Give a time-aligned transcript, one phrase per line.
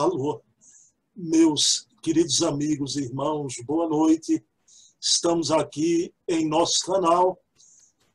[0.00, 0.42] Alô,
[1.14, 4.42] meus queridos amigos e irmãos, boa noite.
[4.98, 7.38] Estamos aqui em nosso canal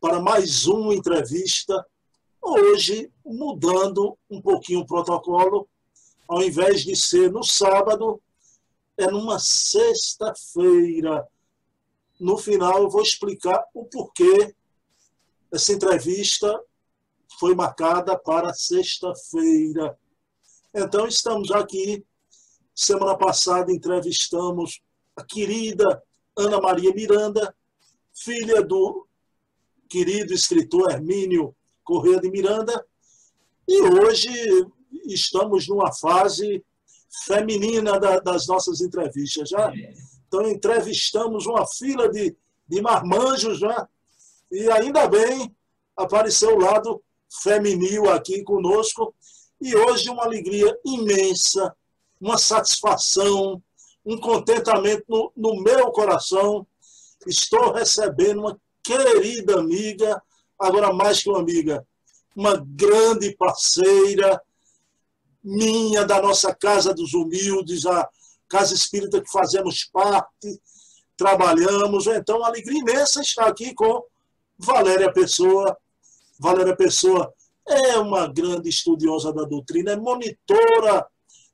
[0.02, 1.86] para mais uma entrevista.
[2.42, 5.70] Hoje, mudando um pouquinho o protocolo,
[6.28, 8.20] ao invés de ser no sábado,
[8.98, 11.28] é numa sexta-feira.
[12.20, 14.56] No final, eu vou explicar o porquê
[15.54, 16.60] essa entrevista
[17.40, 19.96] foi marcada para sexta-feira.
[20.78, 22.06] Então, estamos aqui.
[22.76, 24.82] Semana passada entrevistamos
[25.16, 26.04] a querida
[26.38, 27.56] Ana Maria Miranda,
[28.14, 29.08] filha do
[29.88, 32.86] querido escritor Hermínio Corrêa de Miranda.
[33.66, 34.30] E hoje
[35.06, 36.62] estamos numa fase
[37.24, 39.48] feminina das nossas entrevistas.
[39.48, 39.72] Já
[40.28, 42.36] então entrevistamos uma fila de,
[42.68, 43.88] de marmanjos, já,
[44.52, 45.56] e ainda bem
[45.96, 47.02] apareceu o lado
[47.42, 49.16] feminil aqui conosco.
[49.62, 51.76] E hoje uma alegria imensa,
[52.20, 53.62] uma satisfação,
[54.06, 56.66] um contentamento no, no meu coração.
[57.26, 60.22] Estou recebendo uma querida amiga,
[60.60, 61.86] agora mais que uma amiga,
[62.36, 64.42] uma grande parceira
[65.44, 68.10] minha, da nossa Casa dos Humildes, a
[68.48, 70.62] Casa Espírita que fazemos parte,
[71.16, 72.08] trabalhamos.
[72.08, 74.04] Então, alegria imensa estar aqui com
[74.58, 75.78] Valéria Pessoa.
[76.40, 77.34] Valéria Pessoa
[77.68, 81.08] é uma grande estudiosa da doutrina, é monitora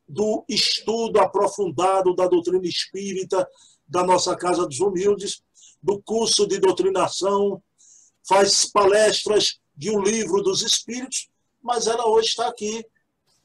[0.08, 3.48] do estudo aprofundado da doutrina espírita
[3.88, 5.42] da nossa Casa dos Humildes,
[5.82, 7.62] do curso de doutrinação,
[8.28, 11.30] faz palestras de um livro dos espíritos,
[11.62, 12.86] mas ela hoje está aqui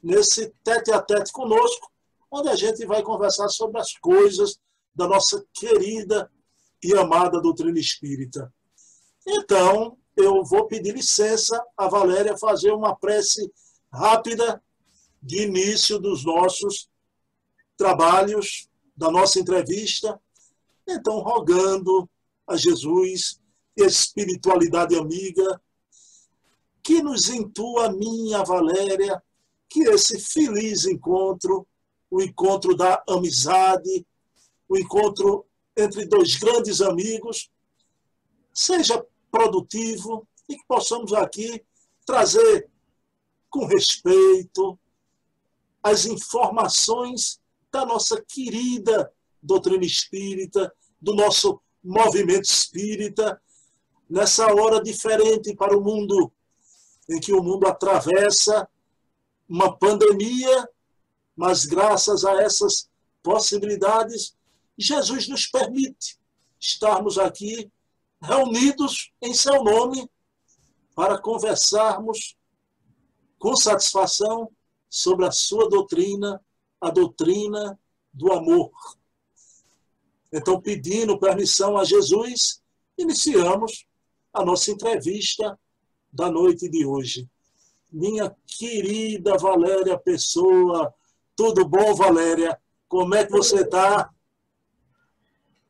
[0.02, 1.90] nesse tete a tete conosco,
[2.30, 4.58] onde a gente vai conversar sobre as coisas
[4.94, 6.30] da nossa querida
[6.82, 8.52] e amada doutrina espírita.
[9.26, 13.52] Então, eu vou pedir licença a Valéria fazer uma prece
[13.92, 14.62] rápida
[15.22, 16.88] de início dos nossos
[17.76, 20.18] trabalhos, da nossa entrevista.
[20.88, 22.08] Então, rogando
[22.46, 23.40] a Jesus,
[23.76, 25.60] espiritualidade amiga,
[26.82, 29.22] que nos intua a minha Valéria,
[29.68, 31.66] que esse feliz encontro,
[32.10, 34.06] o encontro da amizade,
[34.68, 35.44] o encontro
[35.76, 37.50] entre dois grandes amigos,
[38.54, 41.64] seja produtivo e que possamos aqui
[42.04, 42.68] trazer
[43.50, 44.78] com respeito
[45.82, 53.40] as informações da nossa querida doutrina espírita, do nosso movimento espírita,
[54.08, 56.32] nessa hora diferente para o mundo,
[57.08, 58.68] em que o mundo atravessa
[59.48, 60.68] uma pandemia,
[61.36, 62.88] mas graças a essas
[63.22, 64.34] possibilidades,
[64.76, 66.18] Jesus nos permite
[66.58, 67.70] estarmos aqui
[68.20, 70.08] reunidos em seu nome
[70.94, 72.36] para conversarmos
[73.38, 74.50] com satisfação
[74.88, 76.40] sobre a sua doutrina,
[76.80, 77.78] a doutrina
[78.12, 78.70] do amor.
[80.32, 82.62] Então, pedindo permissão a Jesus,
[82.98, 83.86] iniciamos
[84.32, 85.58] a nossa entrevista
[86.12, 87.28] da noite de hoje.
[87.92, 90.92] Minha querida Valéria Pessoa,
[91.36, 92.58] tudo bom, Valéria?
[92.88, 94.10] Como é que você está?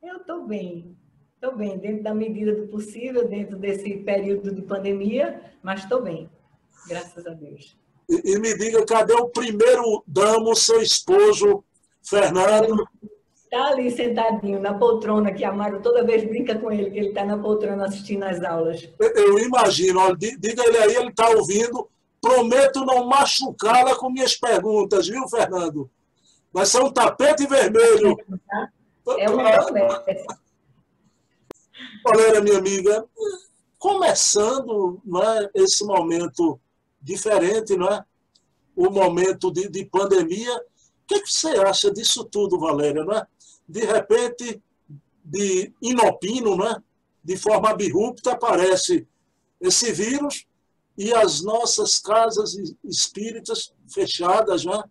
[0.03, 0.97] Eu estou bem.
[1.37, 6.31] Estou bem, dentro da medida do possível, dentro desse período de pandemia, mas estou bem,
[6.89, 7.77] graças a Deus.
[8.09, 11.63] E, e, me diga, cadê o primeiro damo, seu esposo,
[12.03, 12.89] Fernando?
[13.35, 17.09] Está ali sentadinho na poltrona, que a Mário toda vez brinca com ele, que ele
[17.09, 18.89] está na poltrona assistindo às aulas.
[18.99, 21.87] Eu, eu imagino, olha, diga ele aí, ele está ouvindo.
[22.19, 25.91] Prometo não machucá-la com minhas perguntas, viu, Fernando?
[26.51, 28.17] Vai ser um tapete vermelho.
[29.19, 30.46] É uma promessa.
[32.05, 33.05] Valéria, minha amiga,
[33.79, 36.61] começando é, esse momento
[37.01, 38.05] diferente, não é?
[38.75, 43.05] o momento de, de pandemia, o que, que, você acha disso tudo, Valéria?
[43.05, 43.27] Não é?
[43.69, 44.63] De repente,
[45.25, 46.83] de inopino, não é?
[47.25, 49.07] de forma abrupta, aparece
[49.61, 50.47] esse vírus
[50.97, 54.85] e as nossas casas espíritas fechadas, não é?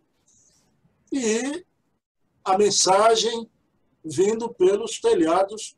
[1.12, 1.66] e
[2.44, 3.50] a mensagem
[4.04, 5.76] vindo pelos telhados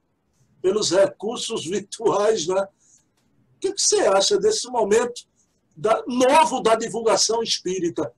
[0.62, 2.48] pelos recursos virtuais.
[2.48, 2.62] Né?
[2.62, 5.28] O que você acha desse momento
[5.76, 8.14] da, novo da divulgação espírita?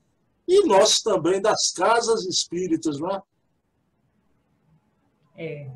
[0.47, 3.21] E nós também das casas espíritas, não é?
[5.37, 5.71] É.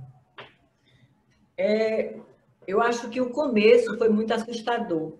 [1.57, 2.19] é.
[2.65, 5.17] Eu acho que o começo foi muito assustador,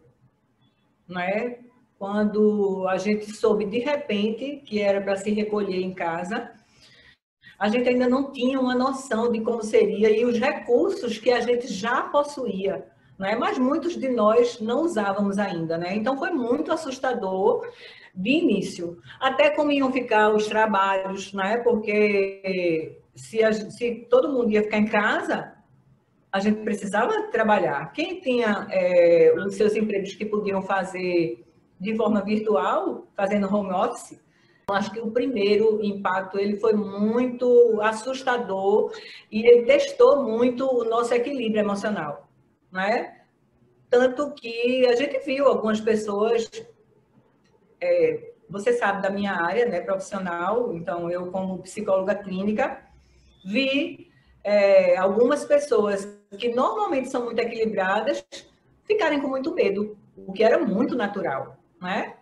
[1.07, 1.59] não é?
[1.99, 6.51] Quando a gente soube de repente que era para se recolher em casa
[7.63, 11.39] a gente ainda não tinha uma noção de como seria e os recursos que a
[11.39, 12.85] gente já possuía
[13.17, 13.35] né?
[13.35, 15.77] mas muitos de nós não usávamos ainda.
[15.77, 15.95] Né?
[15.95, 17.67] Então, foi muito assustador
[18.13, 18.97] de início.
[19.19, 21.57] Até como iam ficar os trabalhos, né?
[21.57, 25.53] porque se, a, se todo mundo ia ficar em casa,
[26.31, 27.91] a gente precisava trabalhar.
[27.93, 31.45] Quem tinha é, os seus empregos que podiam fazer
[31.79, 34.19] de forma virtual, fazendo home office,
[34.71, 38.91] acho que o primeiro impacto ele foi muito assustador
[39.31, 42.29] e ele testou muito o nosso equilíbrio emocional,
[42.71, 43.21] né?
[43.89, 46.49] Tanto que a gente viu algumas pessoas,
[47.79, 52.83] é, você sabe da minha área, né, profissional, então eu como psicóloga clínica
[53.45, 54.11] vi
[54.43, 56.07] é, algumas pessoas
[56.37, 58.25] que normalmente são muito equilibradas
[58.85, 62.15] ficarem com muito medo, o que era muito natural, né?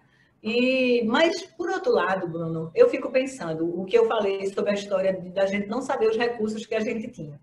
[0.44, 4.74] E, mas, por outro lado, Bruno, eu fico pensando o que eu falei sobre a
[4.74, 7.40] história da gente não saber os recursos que a gente tinha.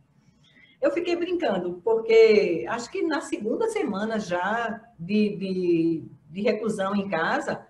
[0.81, 7.09] Eu fiquei brincando, porque acho que na segunda semana já de, de, de reclusão em
[7.09, 7.65] casa,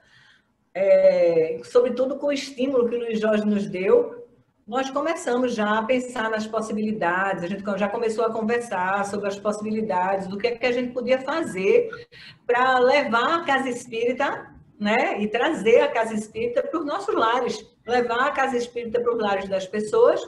[0.74, 4.26] é, sobretudo com o estímulo que o Luiz Jorge nos deu,
[4.66, 9.38] nós começamos já a pensar nas possibilidades, a gente já começou a conversar sobre as
[9.38, 11.88] possibilidades do que, é que a gente podia fazer
[12.46, 15.20] para levar a casa espírita né?
[15.20, 19.20] E trazer a casa espírita para os nossos lares, levar a casa espírita para os
[19.20, 20.20] lares das pessoas,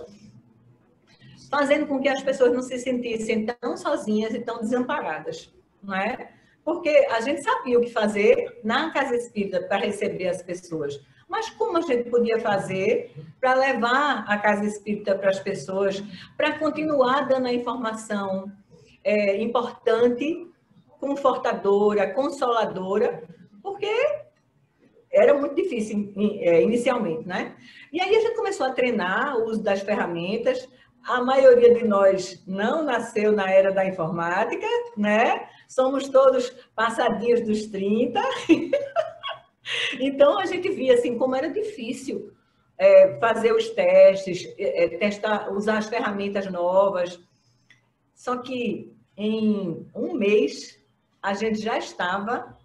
[1.50, 5.52] fazendo com que as pessoas não se sentissem tão sozinhas e tão desamparadas,
[5.82, 6.32] não é?
[6.64, 11.48] Porque a gente sabia o que fazer na casa espírita para receber as pessoas, mas
[11.50, 16.02] como a gente podia fazer para levar a casa espírita para as pessoas,
[16.36, 18.50] para continuar dando a informação
[19.02, 20.48] é, importante,
[20.98, 23.22] confortadora, consoladora,
[23.62, 23.90] porque
[25.20, 27.54] era muito difícil é, inicialmente, né?
[27.92, 30.68] E aí a gente começou a treinar o uso das ferramentas.
[31.04, 35.48] A maioria de nós não nasceu na era da informática, né?
[35.68, 38.20] Somos todos passadinhos dos 30.
[40.00, 42.32] então a gente via assim como era difícil
[42.78, 47.20] é, fazer os testes, é, é, testar, usar as ferramentas novas.
[48.14, 50.78] Só que em um mês
[51.22, 52.58] a gente já estava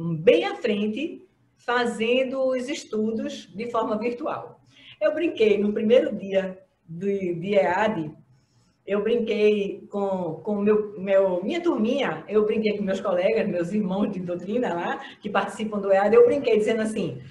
[0.00, 1.26] bem à frente,
[1.56, 4.60] fazendo os estudos de forma virtual.
[5.00, 6.58] Eu brinquei no primeiro dia
[6.88, 8.10] de, de EAD,
[8.86, 14.10] eu brinquei com, com meu, meu, minha turminha, eu brinquei com meus colegas, meus irmãos
[14.10, 17.22] de doutrina lá, que participam do EAD, eu brinquei dizendo assim,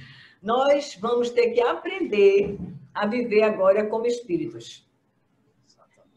[0.42, 2.58] nós vamos ter que aprender
[2.94, 4.88] a viver agora como espíritos.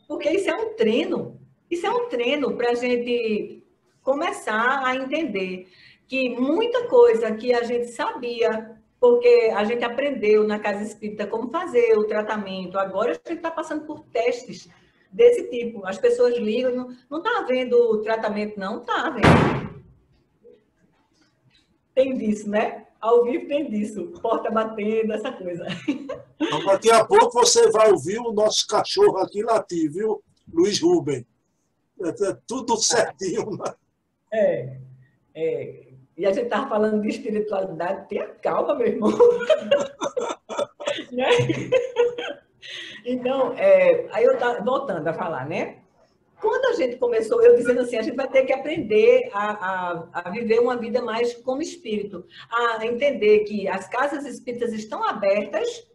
[0.06, 1.40] Porque isso é um treino,
[1.70, 3.64] isso é um treino para a gente
[4.02, 5.68] começar a entender
[6.12, 11.48] que muita coisa que a gente sabia, porque a gente aprendeu na casa espírita como
[11.48, 14.68] fazer o tratamento, agora a gente está passando por testes
[15.10, 15.86] desse tipo.
[15.86, 19.82] As pessoas ligam, não está havendo o tratamento, não está havendo.
[21.94, 22.88] Tem disso, né?
[23.00, 25.64] Ao vivo tem disso, porta batendo, essa coisa.
[26.44, 30.22] Então, daqui a pouco você vai ouvir o nosso cachorro aqui latir, viu?
[30.52, 31.24] Luiz Rubem.
[32.02, 33.56] É, é tudo certinho.
[33.56, 33.74] Né?
[34.32, 34.76] É,
[35.34, 39.10] é, e a gente estava falando de espiritualidade, tenha calma, meu irmão.
[41.10, 41.28] né?
[43.04, 45.78] Então, é, aí eu estava voltando a falar, né?
[46.40, 50.08] Quando a gente começou, eu dizendo assim, a gente vai ter que aprender a, a,
[50.12, 55.86] a, viver uma vida mais como espírito, a entender que as casas espíritas estão abertas,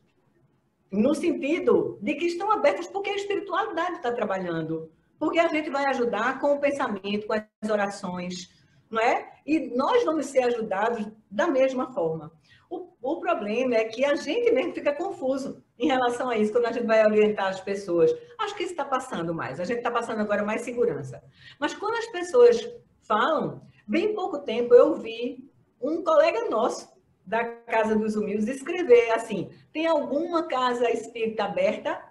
[0.90, 5.86] no sentido de que estão abertas porque a espiritualidade está trabalhando, porque a gente vai
[5.88, 8.50] ajudar com o pensamento, com as orações,
[8.90, 9.32] não é?
[9.46, 12.32] E nós vamos ser ajudados da mesma forma.
[12.70, 16.66] O, o, problema é que a gente mesmo fica confuso em relação a isso, quando
[16.66, 18.14] a gente vai orientar as pessoas.
[18.38, 21.24] Acho que isso está passando mais, a gente está passando agora mais segurança.
[21.60, 22.70] Mas quando as pessoas
[23.02, 25.50] falam, bem pouco tempo eu vi
[25.82, 26.90] um colega nosso
[27.26, 32.02] da Casa dos Humildes escrever assim: tem alguma casa espírita aberta?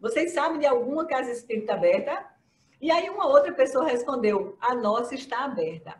[0.00, 2.26] Vocês sabem de alguma casa espírita aberta?
[2.80, 5.94] E aí uma outra pessoa respondeu: a nossa está aberta.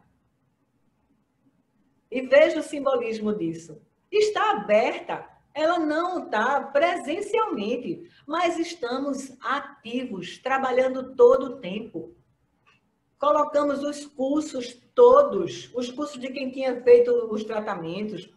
[2.10, 3.80] E veja o simbolismo disso.
[4.10, 12.14] Está aberta, ela não está presencialmente, mas estamos ativos, trabalhando todo o tempo.
[13.18, 18.32] Colocamos os cursos todos, os cursos de quem tinha feito os tratamentos.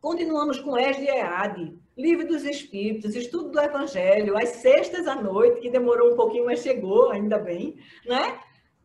[0.00, 5.60] Continuamos com ESD e EAD, Livro dos Espíritos, Estudo do Evangelho, às sextas à noite,
[5.60, 7.76] que demorou um pouquinho, mas chegou, ainda bem,
[8.06, 8.40] né?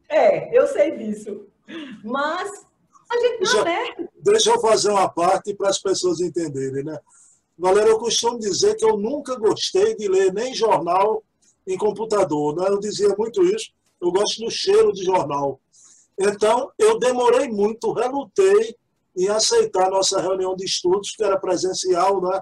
[0.10, 1.48] É, eu sei disso.
[2.04, 2.68] Mas
[3.10, 6.98] a gente não deixa, deixa eu fazer uma parte para as pessoas entenderem, né?
[7.58, 11.24] Galera, eu costumo dizer que eu nunca gostei de ler nem jornal
[11.66, 12.68] em computador, né?
[12.68, 13.72] Eu dizia muito isso.
[14.02, 15.60] eu gosto do cheiro de jornal.
[16.20, 18.76] Então, eu demorei muito, relutei
[19.18, 22.42] em aceitar a nossa reunião de estudos, que era presencial, né?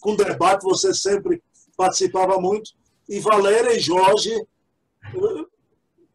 [0.00, 1.42] com debate, você sempre
[1.76, 2.72] participava muito.
[3.08, 5.44] E Valéria e Jorge eh,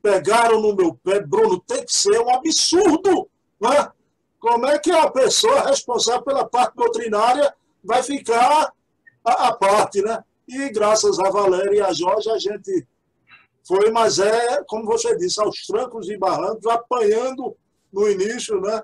[0.02, 3.30] pegaram no meu pé, Bruno, tem que ser um absurdo.
[3.62, 3.92] Né?
[4.40, 8.72] Como é que a pessoa responsável pela parte doutrinária vai ficar
[9.24, 10.24] a parte, né?
[10.48, 12.88] E graças a Valéria e a Jorge, a gente
[13.68, 17.58] foi, mas é, como você disse, aos trancos e barrancos, apanhando
[17.92, 18.84] no início, né?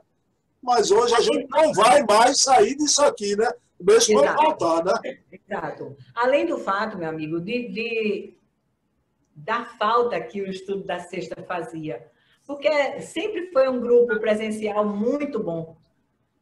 [0.61, 3.49] Mas hoje a gente não vai mais sair disso aqui, né?
[3.79, 5.19] Mesmo quando voltar, né?
[5.31, 5.95] Exato.
[6.15, 8.33] Além do fato, meu amigo, de, de
[9.35, 12.10] da falta que o estudo da sexta fazia.
[12.51, 15.77] Porque sempre foi um grupo presencial muito bom.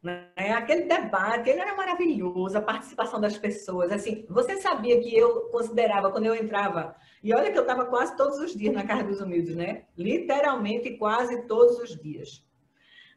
[0.02, 0.26] Né?
[0.36, 3.92] Aquele debate, ele era maravilhoso, a participação das pessoas.
[3.92, 8.16] Assim, você sabia que eu considerava, quando eu entrava, e olha que eu estava quase
[8.16, 9.84] todos os dias na Casa dos Humildes, né?
[9.96, 12.44] Literalmente quase todos os dias.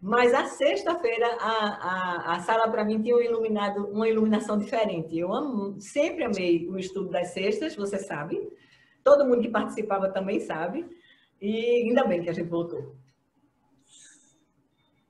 [0.01, 5.17] Mas a sexta-feira, a, a, a sala para mim tinha um iluminado, uma iluminação diferente.
[5.17, 8.51] Eu amo, sempre amei o estudo das sextas, você sabe.
[9.01, 10.85] Todo mundo que participava também sabe.
[11.43, 12.95] E ainda bem que a gente voltou.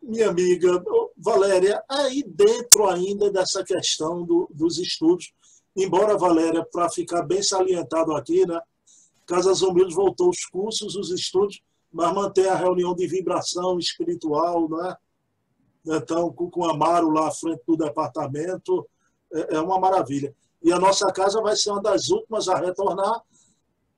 [0.01, 0.83] Minha amiga
[1.15, 5.31] Valéria, aí dentro ainda dessa questão do, dos estudos,
[5.75, 8.59] embora Valéria, para ficar bem salientado aqui, né,
[9.27, 11.61] Casas Humildes voltou os cursos, os estudos,
[11.91, 14.95] mas mantém a reunião de vibração espiritual, né?
[15.85, 18.89] Então, com o Amaro lá à frente do departamento,
[19.31, 20.35] é, é uma maravilha.
[20.63, 23.21] E a nossa casa vai ser uma das últimas a retornar,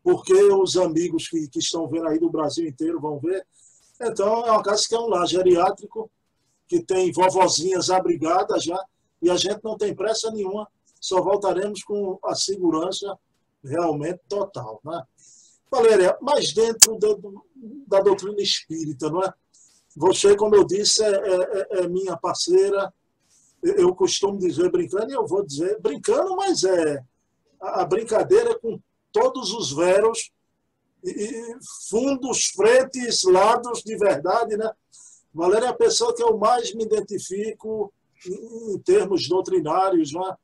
[0.05, 3.43] porque os amigos que, que estão vendo aí do Brasil inteiro vão ver.
[3.99, 6.11] Então, é uma casa que é um lar geriátrico,
[6.67, 8.79] que tem vovozinhas abrigadas já,
[9.19, 10.67] e a gente não tem pressa nenhuma,
[11.01, 13.17] só voltaremos com a segurança
[13.63, 14.79] realmente total.
[14.85, 15.01] Né?
[15.71, 17.07] Valéria, mas dentro da,
[17.87, 19.33] da doutrina espírita, não é?
[19.95, 22.93] Você, como eu disse, é, é, é minha parceira,
[23.63, 27.03] eu costumo dizer brincando, e eu vou dizer brincando, mas é
[27.59, 28.79] a brincadeira é com
[29.15, 30.29] todos os veros,
[31.01, 31.55] e
[31.89, 34.69] fundos, frentes, lados de verdade, né?
[35.33, 37.93] Valéria é a pessoa que eu mais me identifico
[38.27, 40.35] em, termos doutrinários, né?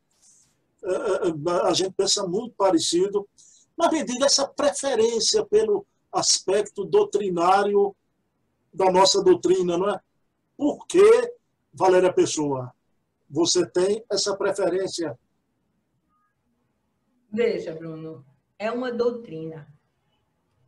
[0.84, 3.28] É, é, a gente pensa muito parecido,
[3.76, 7.94] mas me diga essa preferência pelo aspecto doutrinário
[8.74, 10.00] da nossa doutrina, não é?
[10.56, 11.34] Por que,
[11.74, 12.74] Valéria Pessoa,
[13.30, 15.20] você tem essa preferência?
[17.32, 18.26] Veja, Bruno,
[18.62, 19.68] é uma doutrina.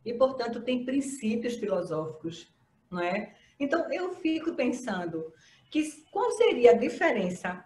[0.04, 2.52] E, portanto, tem princípios filosóficos,
[2.90, 3.36] não é?
[3.58, 5.32] Então, eu fico pensando
[5.70, 7.64] que qual seria a diferença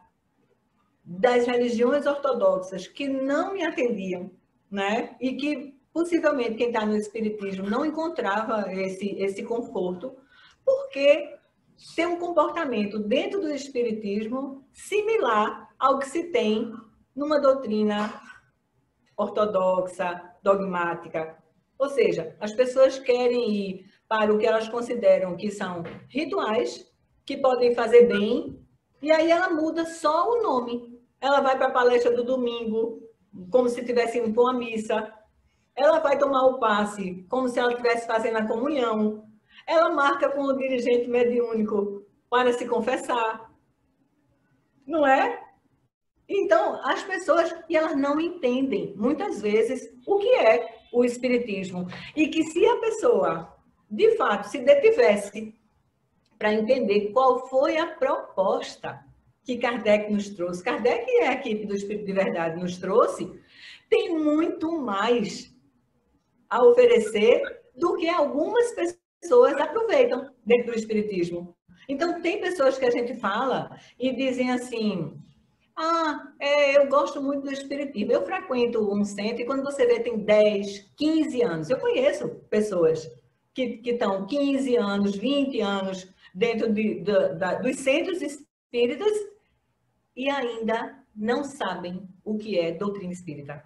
[1.02, 4.30] das religiões ortodoxas que não me atendiam,
[4.70, 5.16] né?
[5.18, 10.14] E que possivelmente quem está no espiritismo não encontrava esse esse conforto,
[10.62, 11.38] porque
[11.96, 16.70] tem um comportamento dentro do espiritismo similar ao que se tem
[17.16, 18.27] numa doutrina
[19.18, 21.36] ortodoxa, dogmática.
[21.78, 26.86] Ou seja, as pessoas querem ir para o que elas consideram que são rituais,
[27.26, 28.58] que podem fazer bem,
[29.02, 30.98] e aí ela muda só o nome.
[31.20, 33.02] Ela vai para a palestra do domingo,
[33.50, 35.12] como se estivesse indo para uma missa.
[35.76, 39.24] Ela vai tomar o passe, como se ela estivesse fazendo a comunhão.
[39.66, 43.52] Ela marca com o dirigente mediúnico para se confessar.
[44.86, 45.47] Não é?
[46.28, 51.86] Então, as pessoas, e elas não entendem, muitas vezes, o que é o espiritismo.
[52.14, 53.56] E que se a pessoa,
[53.90, 55.54] de fato, se detivesse
[56.38, 59.02] para entender qual foi a proposta
[59.42, 63.32] que Kardec nos trouxe, Kardec e a equipe do Espírito de Verdade nos trouxe,
[63.88, 65.50] tem muito mais
[66.50, 67.40] a oferecer
[67.74, 71.56] do que algumas pessoas aproveitam dentro do Espiritismo.
[71.88, 75.18] Então, tem pessoas que a gente fala e dizem assim:
[75.80, 78.10] ah, é, eu gosto muito do espiritismo.
[78.10, 81.70] Eu frequento um centro e quando você vê tem 10, 15 anos.
[81.70, 83.08] Eu conheço pessoas
[83.54, 89.12] que, que estão 15 anos, 20 anos dentro de, de, dos centros espíritas
[90.16, 93.62] e ainda não sabem o que é doutrina espírita.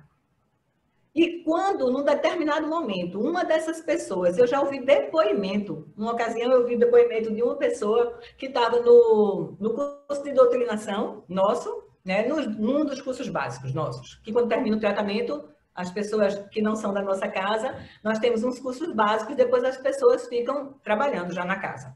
[1.15, 6.61] E quando, num determinado momento, uma dessas pessoas, eu já ouvi depoimento, uma ocasião eu
[6.61, 12.41] ouvi depoimento de uma pessoa que estava no, no curso de doutrinação nosso, né, no,
[12.41, 16.93] num dos cursos básicos nossos, que quando termina o tratamento, as pessoas que não são
[16.93, 21.59] da nossa casa, nós temos uns cursos básicos, depois as pessoas ficam trabalhando já na
[21.59, 21.95] casa.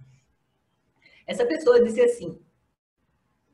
[1.26, 2.40] Essa pessoa disse assim: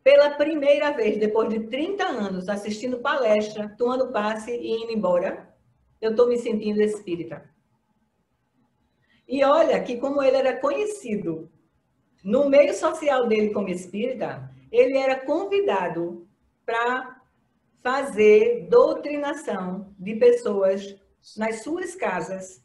[0.04, 5.54] pela primeira vez, depois de 30 anos assistindo palestra, tomando passe e indo embora,
[6.00, 7.49] eu estou me sentindo espírita.
[9.26, 11.50] E olha que como ele era conhecido
[12.23, 16.28] no meio social dele como espírita, ele era convidado
[16.64, 17.21] para
[17.83, 20.97] fazer doutrinação de pessoas
[21.37, 22.62] nas suas casas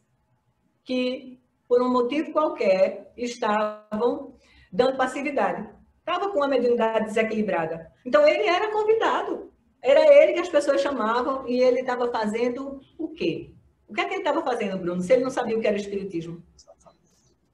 [0.83, 4.35] que, por um motivo qualquer, estavam
[4.71, 5.69] dando passividade.
[5.99, 7.91] Estava com a mediunidade desequilibrada.
[8.05, 9.51] Então, ele era convidado.
[9.81, 13.53] Era ele que as pessoas chamavam e ele estava fazendo o quê?
[13.87, 15.77] O que é que ele estava fazendo, Bruno, se ele não sabia o que era
[15.77, 16.43] espiritismo?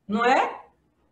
[0.07, 0.63] Não é?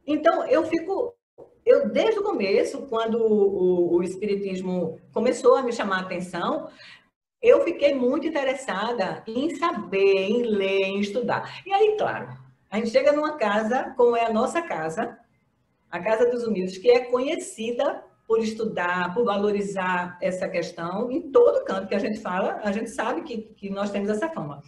[0.06, 1.16] Então, eu fico
[1.66, 6.70] eu desde o começo, quando o, o, espiritismo começou a me chamar a atenção,
[7.42, 11.62] eu fiquei muito interessada em saber, em ler, em estudar.
[11.66, 12.30] E aí, claro,
[12.70, 15.18] a gente chega numa casa, como é a nossa casa,
[15.90, 21.66] a Casa dos Humildes, que é conhecida por estudar, por valorizar essa questão em todo
[21.66, 24.64] canto que a gente fala, a gente sabe que, que nós temos essa fama.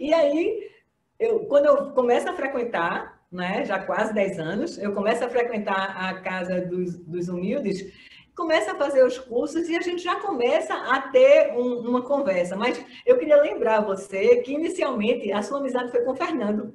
[0.00, 0.70] E aí,
[1.18, 5.96] eu, quando eu começo a frequentar né, já quase 10 anos, eu começo a frequentar
[5.96, 7.92] a Casa dos, dos Humildes,
[8.34, 12.54] começa a fazer os cursos e a gente já começa a ter um, uma conversa.
[12.54, 16.74] Mas eu queria lembrar você que, inicialmente, a sua amizade foi com o Fernando,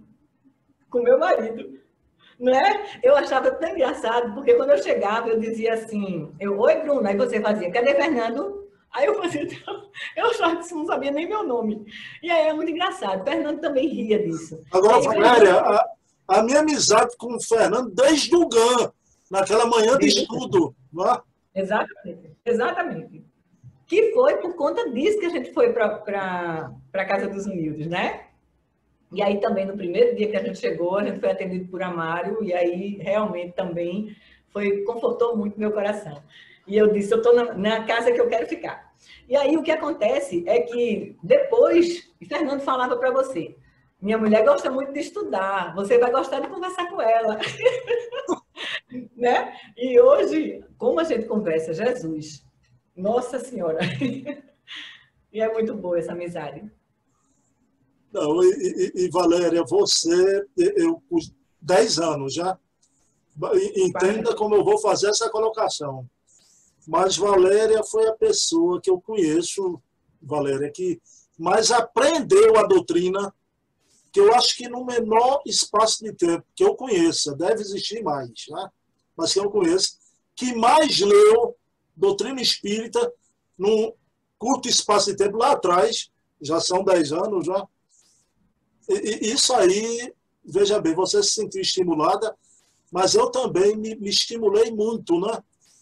[0.90, 1.80] com meu marido.
[2.40, 3.00] Né?
[3.04, 7.16] Eu achava tão engraçado, porque quando eu chegava, eu dizia assim, eu, oi, Bruno, aí
[7.16, 8.68] você fazia, cadê Fernando?
[8.92, 9.48] Aí eu fazia,
[10.18, 11.86] eu achava que você não sabia nem meu nome.
[12.24, 13.24] E aí é muito engraçado.
[13.24, 14.60] Fernando também ria disso.
[14.72, 15.64] Agora, Valéria,
[16.40, 18.92] a, minha amizade com o Fernando desde o GAN,
[19.30, 20.76] naquela manhã de estudo.
[20.92, 21.22] Não é?
[21.56, 23.26] Exatamente, exatamente.
[23.86, 28.28] Que foi por conta disso que a gente foi para a Casa dos Humildes, né?
[29.12, 31.84] E aí também, no primeiro dia que a gente chegou, a gente foi atendido por
[31.84, 34.16] Amário, e aí realmente também
[34.52, 36.24] foi, confortou muito meu coração.
[36.66, 38.94] E eu disse, eu estou na, na, casa que eu quero ficar.
[39.28, 43.58] E aí o que acontece é que depois, Fernando falava para você,
[44.02, 47.38] minha mulher gosta muito de estudar, você vai gostar de conversar com ela.
[49.16, 49.56] né?
[49.78, 52.44] E hoje, como a gente conversa, Jesus,
[52.96, 53.80] Nossa Senhora.
[55.32, 56.70] e é muito boa essa amizade.
[58.12, 61.18] Não, e, e, e Valéria, você, eu com
[61.62, 62.58] 10 anos já,
[63.76, 66.10] entenda como eu vou fazer essa colocação.
[66.88, 69.80] Mas Valéria foi a pessoa que eu conheço,
[70.20, 71.00] Valéria, que
[71.38, 73.34] mais aprendeu a doutrina
[74.12, 78.32] que eu acho que no menor espaço de tempo que eu conheça, deve existir mais,
[78.50, 78.70] né?
[79.16, 79.98] mas que eu conheço,
[80.36, 81.56] que mais leu
[81.96, 83.12] doutrina espírita
[83.58, 83.94] num
[84.38, 86.10] curto espaço de tempo lá atrás,
[86.42, 87.68] já são 10 anos já.
[88.90, 92.36] E, e isso aí, veja bem, você se sentiu estimulada,
[92.92, 95.42] mas eu também me, me estimulei muito, né?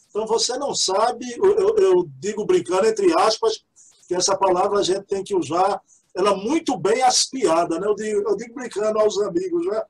[0.10, 3.64] Então você não sabe, eu, eu digo brincando entre aspas,
[4.08, 5.82] que essa palavra a gente tem que usar
[6.16, 7.88] ela muito bem aspiada, né?
[7.88, 9.82] Eu digo, eu digo brincando aos amigos, né?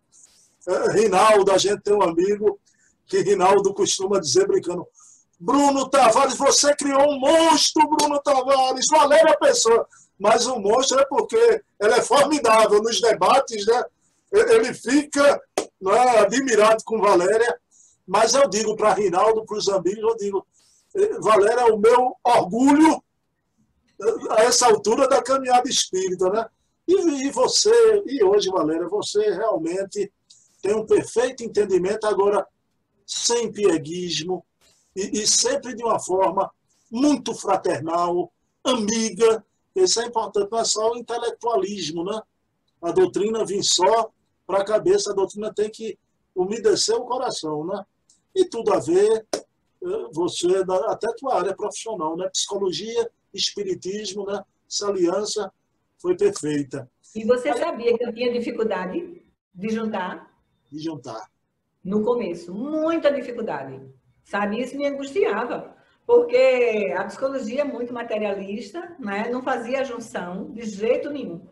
[0.67, 2.59] É, Rinaldo, a gente tem um amigo
[3.07, 4.85] que Rinaldo costuma dizer brincando,
[5.39, 9.87] Bruno Tavares, você criou um monstro, Bruno Tavares, Valéria Pessoa.
[10.19, 13.83] Mas o monstro é porque ela é formidável nos debates, né?
[14.31, 17.57] Ele fica é, admirado com Valéria.
[18.05, 20.47] Mas eu digo para Rinaldo, para os amigos, eu digo,
[20.95, 23.01] eh, Valéria é o meu orgulho
[24.31, 26.45] a essa altura da caminhada espírita, né?
[26.87, 27.71] E, e você,
[28.07, 30.11] e hoje, Valéria, você realmente
[30.61, 32.45] tem um perfeito entendimento, agora
[33.05, 34.45] sem pieguismo,
[34.95, 36.49] e, e sempre de uma forma
[36.91, 38.31] muito fraternal,
[38.63, 39.43] amiga.
[39.75, 42.21] Isso é importante, não é só o intelectualismo, né?
[42.81, 44.09] A doutrina vem só
[44.47, 45.97] para a cabeça, a doutrina tem que
[46.35, 47.85] umedecer o coração, né?
[48.33, 50.47] E tudo a ver, eh, você,
[50.87, 52.27] até tua área profissional, né?
[52.29, 54.41] Psicologia espiritismo, né?
[54.69, 55.51] essa aliança
[55.97, 56.89] foi perfeita.
[57.15, 60.31] E você sabia que eu tinha dificuldade de juntar?
[60.71, 61.29] De juntar.
[61.83, 63.81] No começo, muita dificuldade.
[64.23, 69.29] Sabe, isso me angustiava, porque a psicologia é muito materialista, né?
[69.29, 71.47] não fazia junção de jeito nenhum.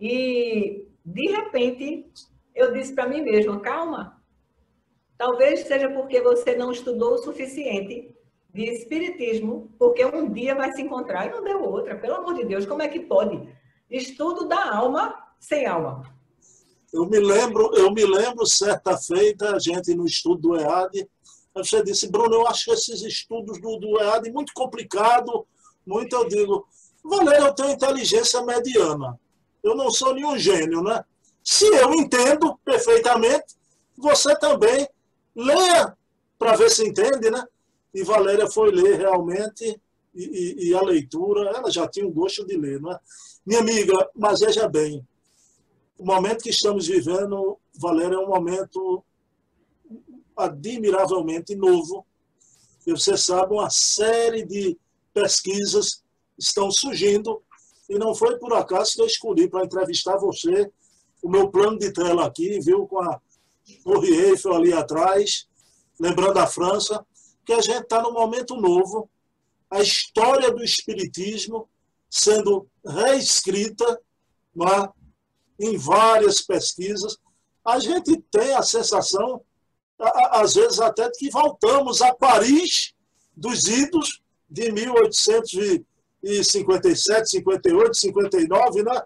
[0.00, 2.06] E, de repente,
[2.54, 4.22] eu disse para mim mesma, calma,
[5.18, 8.14] talvez seja porque você não estudou o suficiente
[8.54, 11.98] de espiritismo, porque um dia vai se encontrar e não deu outra.
[11.98, 13.48] Pelo amor de Deus, como é que pode?
[13.90, 16.04] Estudo da alma sem alma.
[16.92, 21.08] Eu me lembro, eu me lembro certa feita, a gente no estudo do EAD,
[21.52, 25.44] você disse, Bruno, eu acho esses estudos do, do EAD muito complicado,
[25.84, 26.66] muito eu digo,
[27.02, 29.18] Valéria, eu tenho inteligência mediana.
[29.62, 31.04] Eu não sou nenhum gênio, né?
[31.42, 33.56] Se eu entendo perfeitamente,
[33.98, 34.88] você também
[35.34, 35.96] leia
[36.38, 37.44] para ver se entende, né?
[37.94, 39.80] E Valéria foi ler realmente,
[40.14, 43.00] e, e, e, a leitura, ela já tinha um gosto de ler, não é?
[43.46, 45.06] Minha amiga, mas veja bem,
[45.98, 49.04] o momento que estamos vivendo, Valéria, é um momento
[50.36, 52.04] admiravelmente novo.
[52.86, 54.76] E você sabe, uma série de
[55.12, 56.02] pesquisas
[56.36, 57.42] estão surgindo
[57.88, 60.70] e não foi por acaso que eu escolhi para entrevistar você.
[61.22, 63.20] O meu plano de tela aqui, viu, com a
[63.82, 65.46] Torre Eiffel ali atrás,
[65.98, 67.04] lembrando a França,
[67.44, 69.08] que a gente está num momento novo,
[69.70, 71.68] a história do Espiritismo
[72.08, 74.00] sendo reescrita
[74.62, 74.88] é?
[75.58, 77.18] em várias pesquisas.
[77.64, 79.42] A gente tem a sensação,
[80.30, 82.94] às vezes até, de que voltamos a Paris
[83.36, 89.02] dos idos de 1857, 58, 59, né?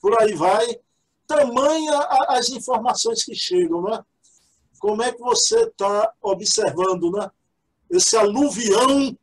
[0.00, 0.78] por aí vai.
[1.26, 1.98] Tamanha
[2.28, 4.04] as informações que chegam, né?
[4.80, 7.30] Como é que você está observando né?
[7.90, 9.16] Esse aluvião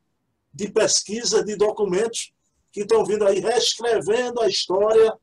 [0.53, 2.33] de pesquisas, de documentos
[2.71, 5.13] que estão vindo aí reescrevendo a história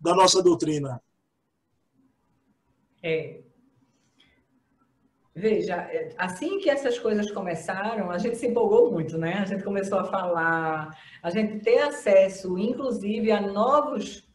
[0.00, 1.02] da nossa doutrina?
[3.02, 3.40] É.
[5.36, 9.34] Veja, é, assim que essas coisas começaram, a gente se empolgou muito, né?
[9.34, 14.28] A gente começou a falar, a gente ter acesso, inclusive, a novos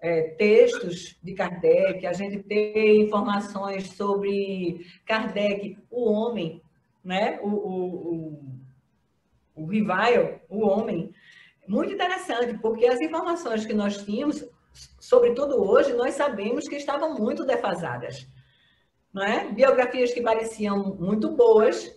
[0.00, 6.62] é, textos de Kardec, a gente ter informações sobre Kardec, o homem,
[7.04, 7.38] né?
[7.42, 11.12] O, o, o, o Rivaio, o homem.
[11.68, 14.44] Muito interessante, porque as informações que nós tínhamos
[14.98, 18.26] sobretudo hoje, nós sabemos que estavam muito defasadas.
[19.16, 19.48] É?
[19.52, 21.94] Biografias que pareciam muito boas,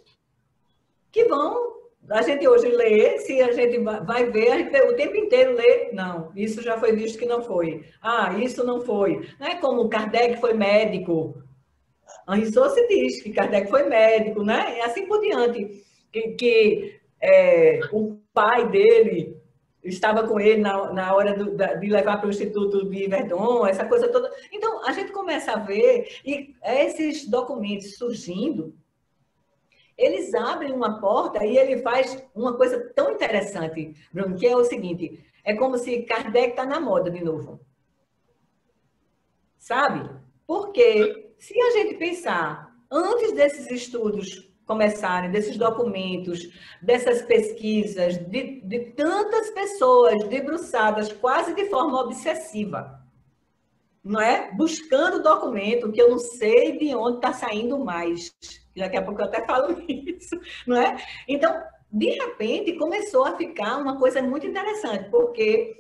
[1.12, 1.76] que vão.
[2.10, 5.92] A gente hoje lê, se a gente vai ver, a gente o tempo inteiro lê,
[5.92, 7.86] não, isso já foi visto que não foi.
[8.02, 9.28] Ah, isso não foi.
[9.40, 11.42] Não é como Kardec foi médico.
[12.30, 14.78] Henri se diz que Kardec foi médico, né?
[14.78, 15.84] E assim por diante.
[16.12, 19.38] Que, que é, o pai dele
[19.84, 23.66] estava com ele na, na hora do, da, de levar para o Instituto de Verdon,
[23.66, 24.32] essa coisa toda.
[24.52, 28.76] Então, a gente começa a ver, e esses documentos surgindo,
[29.98, 34.64] eles abrem uma porta e ele faz uma coisa tão interessante, Bruno, que é o
[34.64, 37.60] seguinte: é como se Kardec está na moda de novo.
[39.58, 40.08] Sabe?
[40.46, 46.50] Porque se a gente pensar, antes desses estudos começarem, desses documentos,
[46.82, 53.02] dessas pesquisas, de, de tantas pessoas debruçadas quase de forma obsessiva,
[54.04, 54.52] não é?
[54.54, 58.34] Buscando documento que eu não sei de onde está saindo mais.
[58.76, 60.98] Daqui a pouco eu até falo isso, não é?
[61.28, 65.78] Então, de repente, começou a ficar uma coisa muito interessante, porque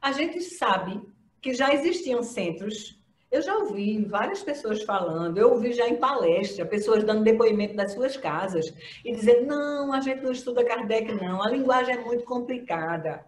[0.00, 1.00] a gente sabe
[1.40, 2.99] que já existiam centros
[3.30, 7.92] eu já ouvi várias pessoas falando, eu ouvi já em palestra, pessoas dando depoimento das
[7.92, 8.66] suas casas
[9.04, 13.24] e dizendo: não, a gente não estuda Kardec, não, a linguagem é muito complicada.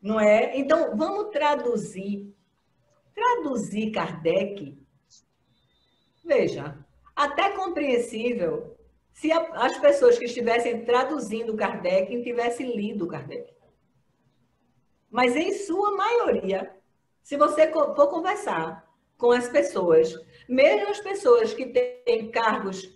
[0.00, 0.58] Não é?
[0.58, 2.34] Então, vamos traduzir.
[3.14, 4.78] Traduzir Kardec,
[6.24, 6.78] veja,
[7.14, 8.74] até compreensível
[9.12, 13.52] se as pessoas que estivessem traduzindo Kardec tivessem lido Kardec.
[15.10, 16.74] Mas, em sua maioria,
[17.22, 20.12] se você for conversar com as pessoas,
[20.48, 22.92] mesmo as pessoas que têm cargos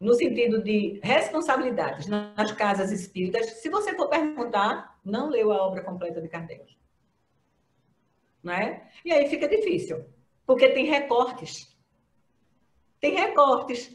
[0.00, 5.82] no sentido de responsabilidades nas casas espíritas, se você for perguntar, não leu a obra
[5.82, 6.76] completa de Kardec.
[8.42, 8.90] Não é?
[9.04, 10.04] E aí fica difícil,
[10.44, 11.76] porque tem recortes.
[12.98, 13.94] Tem recortes,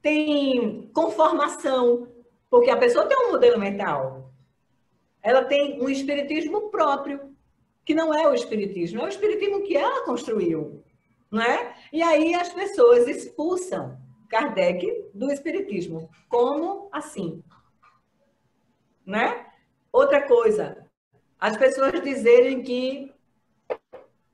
[0.00, 2.08] tem conformação,
[2.48, 4.32] porque a pessoa tem um modelo mental.
[5.22, 7.31] Ela tem um espiritismo próprio
[7.84, 10.84] que não é o espiritismo, é o espiritismo que ela construiu,
[11.30, 11.74] não é?
[11.92, 16.10] E aí as pessoas expulsam Kardec do espiritismo.
[16.28, 17.44] Como assim?
[19.04, 19.46] Né?
[19.92, 20.88] Outra coisa,
[21.38, 23.12] as pessoas dizerem que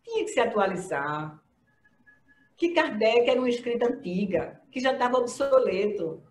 [0.05, 1.43] tinha que se atualizar,
[2.57, 6.23] que Kardec era uma escrita antiga, que já estava obsoleto.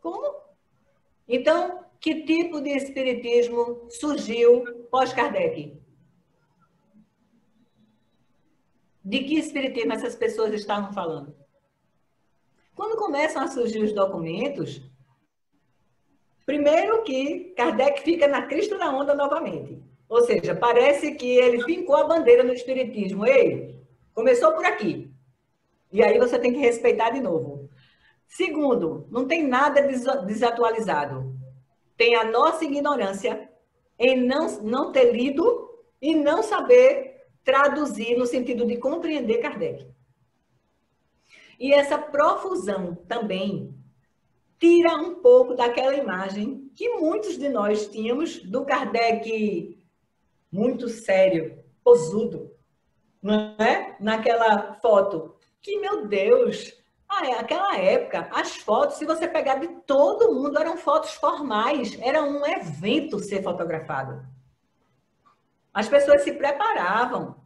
[0.00, 0.40] Como?
[1.28, 5.80] Então, que tipo de espiritismo surgiu pós-Kardec?
[9.04, 11.34] De que espiritismo essas pessoas estavam falando?
[12.74, 14.82] Quando começam a surgir os documentos,
[16.44, 19.82] primeiro que Kardec fica na crista da onda novamente.
[20.08, 23.26] Ou seja, parece que ele fincou a bandeira no espiritismo.
[23.26, 23.80] Ei,
[24.14, 25.10] começou por aqui.
[25.92, 27.68] E aí você tem que respeitar de novo.
[28.26, 31.35] Segundo, não tem nada desatualizado
[31.96, 33.50] tem a nossa ignorância
[33.98, 39.86] em não, não ter lido e não saber traduzir no sentido de compreender Kardec.
[41.58, 43.74] E essa profusão também
[44.58, 49.78] tira um pouco daquela imagem que muitos de nós tínhamos do Kardec
[50.50, 52.54] muito sério, posudo,
[53.22, 53.96] não é?
[54.00, 55.34] naquela foto.
[55.60, 56.72] Que, meu Deus,
[57.08, 61.96] ah, é, aquela época, as fotos, se você pegar de todo mundo, eram fotos formais,
[62.00, 64.26] era um evento ser fotografado.
[65.72, 67.36] As pessoas se preparavam.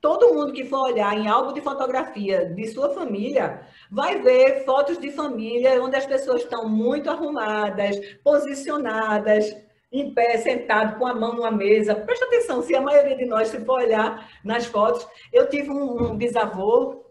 [0.00, 4.98] Todo mundo que for olhar em álbum de fotografia de sua família vai ver fotos
[4.98, 9.56] de família onde as pessoas estão muito arrumadas, posicionadas,
[9.90, 11.94] em pé, sentado, com a mão numa mesa.
[11.94, 16.12] Presta atenção, se a maioria de nós, se for olhar nas fotos, eu tive um,
[16.12, 17.07] um bisavô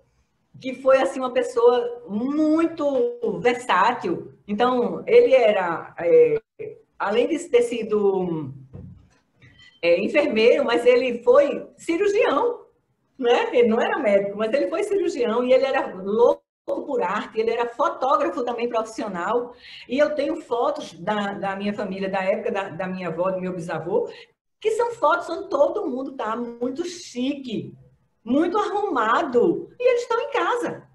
[0.59, 4.33] que foi assim uma pessoa muito versátil.
[4.47, 6.41] Então, ele era, é,
[6.97, 8.51] além de ter sido
[9.81, 12.65] é, enfermeiro, mas ele foi cirurgião,
[13.17, 13.49] né?
[13.53, 17.51] Ele não era médico, mas ele foi cirurgião e ele era louco por arte, ele
[17.51, 19.53] era fotógrafo também profissional.
[19.87, 23.39] E eu tenho fotos da, da minha família, da época da, da minha avó, do
[23.39, 24.09] meu bisavô,
[24.59, 27.73] que são fotos onde todo mundo está muito chique,
[28.27, 30.85] muito arrumado, e eles estão em casa.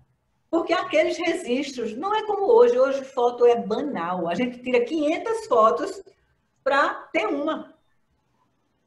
[0.51, 4.29] Porque aqueles registros, não é como hoje, hoje foto é banal.
[4.29, 6.03] A gente tira 500 fotos
[6.63, 7.75] para ter uma.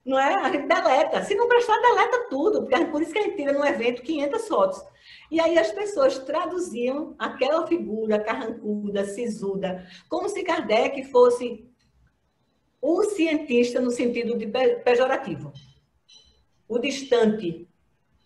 [0.05, 0.35] Não é?
[0.35, 1.23] A gente deleta.
[1.23, 2.61] Se não prestar, deleta tudo.
[2.61, 4.85] Porque por isso que a gente tira no evento 500 fotos.
[5.31, 11.67] E aí as pessoas traduziam aquela figura carrancuda, sisuda, como se Kardec fosse
[12.79, 15.51] o cientista no sentido de pejorativo.
[16.67, 17.67] O distante,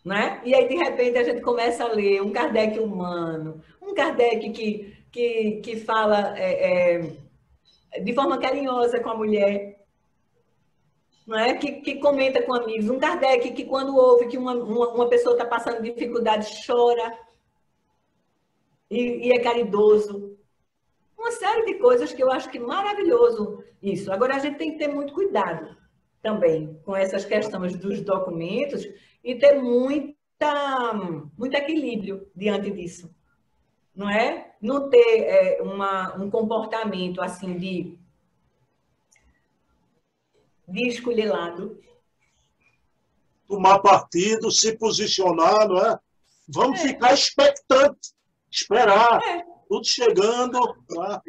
[0.04, 0.42] né?
[0.46, 4.98] E aí, de repente, a gente começa a ler um Kardec humano, um Kardec que,
[5.12, 7.02] que, que fala é,
[7.94, 9.80] é, de forma carinhosa com a mulher,
[11.28, 11.54] não é?
[11.56, 15.34] que, que comenta com amigos, um Kardec que, quando ouve que uma, uma, uma pessoa
[15.34, 17.18] está passando dificuldade, chora
[18.90, 20.38] e, e é caridoso.
[21.18, 24.12] Uma série de coisas que eu acho que maravilhoso isso.
[24.12, 25.78] Agora, a gente tem que ter muito cuidado
[26.22, 28.88] também com essas questões dos documentos
[29.30, 30.92] e ter muita,
[31.38, 33.14] muito equilíbrio diante disso.
[33.94, 34.56] Não é?
[34.60, 38.00] Não ter é, uma, um comportamento assim de,
[40.68, 41.80] de escolher lado.
[43.48, 46.00] Tomar partido, se posicionar, não é?
[46.48, 46.88] Vamos é.
[46.88, 48.14] ficar expectante,
[48.50, 49.46] esperar, é.
[49.68, 50.60] tudo chegando.
[50.88, 51.22] Tá?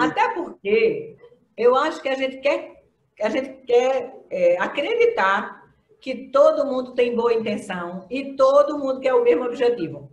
[0.00, 1.16] Até porque
[1.56, 2.84] eu acho que a gente quer,
[3.22, 5.65] a gente quer é, acreditar
[6.00, 10.12] que todo mundo tem boa intenção e todo mundo quer o mesmo objetivo.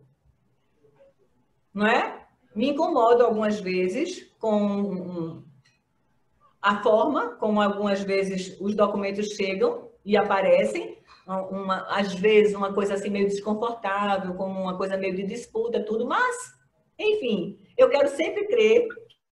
[1.73, 2.27] Não é?
[2.55, 5.43] Me incomodo algumas vezes com
[6.61, 12.93] a forma como algumas vezes os documentos chegam e aparecem, uma, às vezes uma coisa
[12.93, 16.53] assim meio desconfortável, como uma coisa meio de disputa, tudo, mas,
[16.97, 18.87] enfim, eu quero sempre crer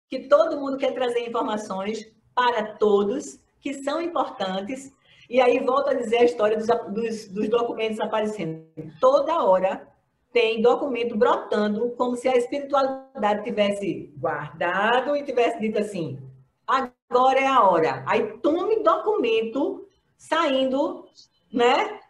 [0.08, 4.92] que todo mundo quer trazer informações para todos que são importantes
[5.30, 8.66] e aí volta a dizer a história dos, dos, dos documentos aparecendo.
[9.00, 9.88] Toda hora
[10.32, 16.18] tem documento brotando, como se a espiritualidade tivesse guardado e tivesse dito assim:
[16.66, 18.02] agora é a hora.
[18.08, 19.86] Aí tome documento
[20.18, 21.06] saindo,
[21.52, 22.00] né?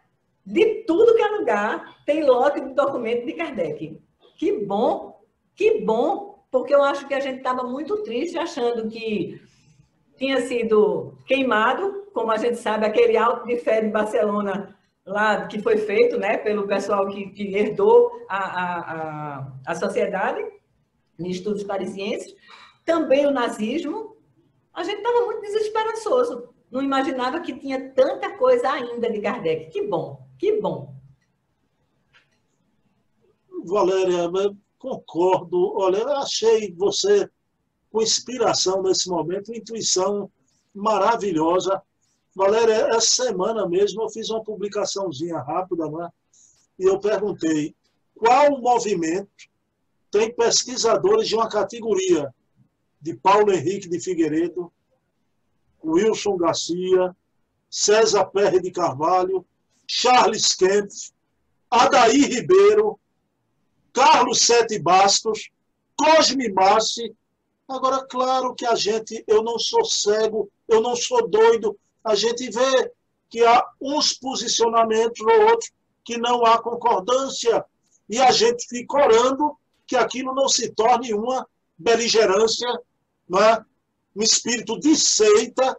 [0.43, 4.01] De tudo que é lugar, tem lote de documento de Kardec.
[4.35, 5.21] Que bom,
[5.55, 9.39] que bom, porque eu acho que a gente estava muito triste achando que
[10.17, 15.61] tinha sido queimado como a gente sabe, aquele alto de fé de Barcelona lá que
[15.61, 20.43] foi feito né, pelo pessoal que, que herdou a, a, a, a sociedade
[21.17, 22.35] de estudos parisienses,
[22.85, 24.17] também o nazismo,
[24.73, 26.49] a gente estava muito desesperançoso.
[26.69, 29.69] Não imaginava que tinha tanta coisa ainda de Kardec.
[29.69, 30.95] Que bom, que bom.
[33.65, 34.29] Valéria,
[34.79, 35.73] concordo.
[35.75, 37.29] Olha, eu achei você
[37.91, 40.31] com inspiração nesse momento, intuição
[40.73, 41.81] maravilhosa
[42.35, 46.09] Valéria, essa semana mesmo eu fiz uma publicaçãozinha rápida, né?
[46.79, 47.75] E eu perguntei
[48.15, 49.49] qual movimento
[50.09, 52.33] tem pesquisadores de uma categoria
[53.01, 54.71] de Paulo Henrique de Figueiredo,
[55.83, 57.15] Wilson Garcia,
[57.69, 59.45] César Perry de Carvalho,
[59.87, 61.11] Charles Kempf,
[61.69, 62.99] Adair Ribeiro,
[63.93, 65.49] Carlos Sete Bastos,
[65.97, 67.15] Cosme Massi.
[67.67, 72.49] Agora, claro que a gente, eu não sou cego, eu não sou doido, a gente
[72.49, 72.91] vê
[73.29, 75.71] que há uns posicionamentos ou outros
[76.03, 77.63] que não há concordância
[78.09, 79.55] e a gente fica orando
[79.87, 82.67] que aquilo não se torne uma beligerância,
[83.27, 83.63] não é?
[84.15, 85.77] um espírito de seita,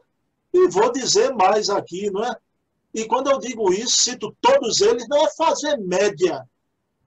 [0.52, 2.34] e vou dizer mais aqui, não é?
[2.94, 6.46] E quando eu digo isso, cito todos eles, não é fazer média,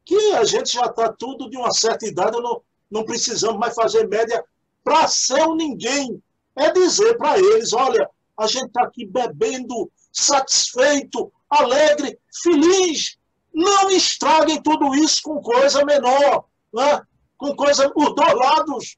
[0.04, 4.08] que a gente já está tudo de uma certa idade, não, não precisamos mais fazer
[4.08, 4.43] média
[4.84, 6.21] para ser um ninguém.
[6.56, 13.17] É dizer para eles, olha, a gente está aqui bebendo, satisfeito, alegre, feliz,
[13.54, 17.02] Não estraguem tudo isso com coisa menor, né?
[17.38, 18.98] com coisa, os dois lados,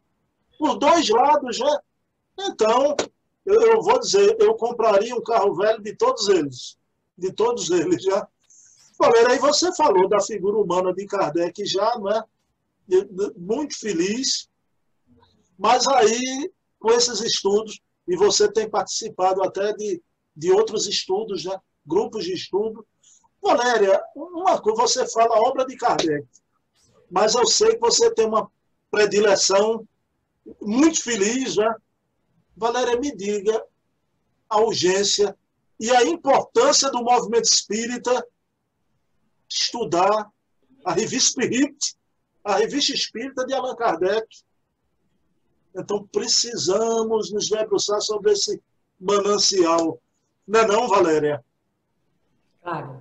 [0.60, 1.80] os dois lados, né?
[2.40, 2.96] Então,
[3.46, 6.78] eu, eu vou dizer, eu compraria um carro velho de todos eles,
[7.18, 8.28] de todos eles, já.
[9.00, 12.24] Valéria, aí você falou da figura humana de Kardec já, né?
[13.36, 14.50] Muito feliz,
[15.58, 20.02] mas aí, com esses estudos, e você tem participado até de,
[20.36, 21.60] de outros estudos, né?
[21.86, 22.86] grupos de estudo,
[23.42, 26.28] Valéria, uma coisa, você fala obra de Kardec,
[27.10, 28.52] mas eu sei que você tem uma
[28.92, 29.88] predileção
[30.62, 31.76] muito feliz, né?
[32.56, 33.64] Valéria, me diga
[34.50, 35.38] a urgência
[35.80, 38.26] e a importância do movimento espírita
[39.50, 40.30] estudar
[40.84, 41.96] a revista Spirit,
[42.44, 44.28] a revista espírita de Allan Kardec.
[45.78, 48.62] Então, precisamos nos debruçar sobre esse
[49.00, 50.02] manancial.
[50.48, 51.44] Não é não, Valéria?
[52.64, 53.00] Claro.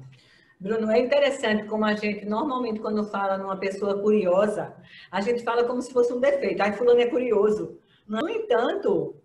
[0.60, 4.74] Bruno, é interessante como a gente, normalmente, quando fala numa pessoa curiosa,
[5.10, 6.62] a gente fala como se fosse um defeito.
[6.62, 7.78] Ai, fulano é curioso.
[8.06, 9.16] No entanto,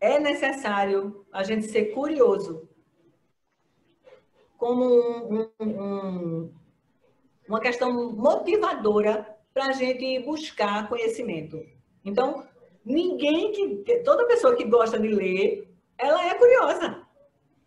[0.00, 2.68] é necessário a gente ser curioso
[4.56, 6.54] como um, um, um,
[7.48, 11.62] uma questão motivadora para a gente buscar conhecimento.
[12.04, 12.46] Então,
[12.86, 13.98] ninguém que.
[14.04, 15.68] Toda pessoa que gosta de ler,
[15.98, 17.04] ela é curiosa.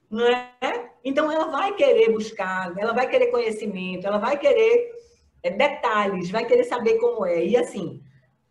[0.09, 0.91] Não é?
[1.03, 4.91] Então, ela vai querer buscar, ela vai querer conhecimento, ela vai querer
[5.43, 7.45] é, detalhes, vai querer saber como é.
[7.45, 8.01] E, assim,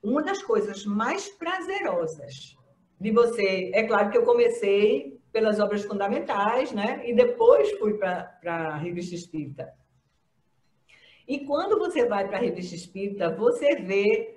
[0.03, 2.57] uma das coisas mais prazerosas
[3.01, 3.71] de você.
[3.75, 7.03] É claro que eu comecei pelas obras fundamentais, né?
[7.05, 9.73] E depois fui para a revista espírita.
[11.27, 14.35] E quando você vai para a revista espírita, você vê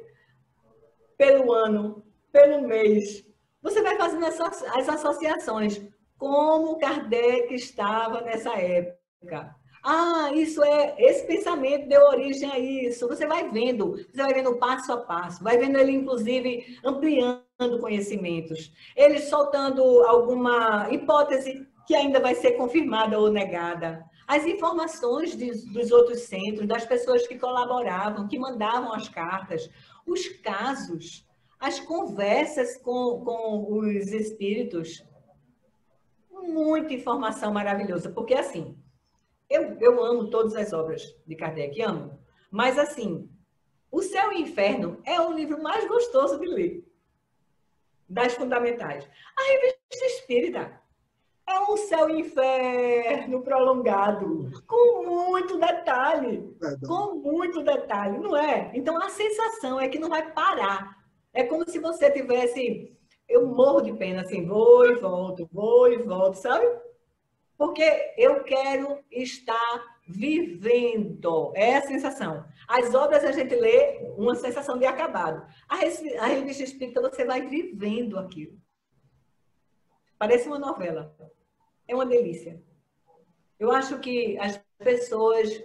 [1.17, 3.25] pelo ano, pelo mês,
[3.61, 5.81] você vai fazendo as associações
[6.17, 9.55] como Kardec estava nessa época.
[9.83, 13.07] Ah, isso é, esse pensamento deu origem a isso.
[13.07, 18.71] Você vai vendo, você vai vendo passo a passo, vai vendo ele, inclusive, ampliando conhecimentos,
[18.95, 24.05] ele soltando alguma hipótese que ainda vai ser confirmada ou negada.
[24.27, 29.67] As informações de, dos outros centros, das pessoas que colaboravam, que mandavam as cartas,
[30.05, 31.25] os casos,
[31.61, 35.05] as conversas com, com os espíritos,
[36.31, 38.75] muita informação maravilhosa, porque assim,
[39.47, 42.19] eu, eu amo todas as obras de Kardec, amo,
[42.49, 43.29] mas assim,
[43.91, 46.83] O Céu e o Inferno é o livro mais gostoso de ler,
[48.09, 49.07] das fundamentais.
[49.37, 50.81] A revista espírita
[51.47, 56.55] é um céu e inferno prolongado, com muito detalhe,
[56.87, 58.71] com muito detalhe, não é?
[58.73, 61.00] Então a sensação é que não vai parar.
[61.33, 62.97] É como se você tivesse
[63.31, 66.65] eu morro de pena, assim, vou e volto, vou e volto, sabe?
[67.57, 71.53] Porque eu quero estar vivendo.
[71.55, 72.45] É a sensação.
[72.67, 75.45] As obras a gente lê uma sensação de acabado.
[75.69, 75.75] A,
[76.23, 78.57] a revista espírita você vai vivendo aquilo.
[80.17, 81.15] Parece uma novela.
[81.87, 82.61] É uma delícia.
[83.57, 85.63] Eu acho que as pessoas.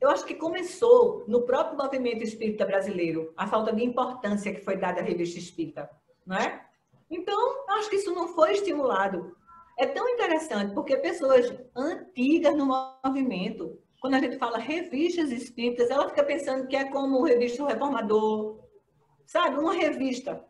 [0.00, 4.76] Eu acho que começou no próprio movimento espírita brasileiro a falta de importância que foi
[4.76, 5.90] dada à revista espírita
[6.28, 6.62] não é?
[7.10, 9.34] Então, acho que isso não foi estimulado.
[9.78, 16.08] É tão interessante, porque pessoas antigas no movimento, quando a gente fala revistas espíritas, ela
[16.08, 18.58] fica pensando que é como revista Reformador,
[19.24, 19.58] sabe?
[19.58, 20.44] Uma revista.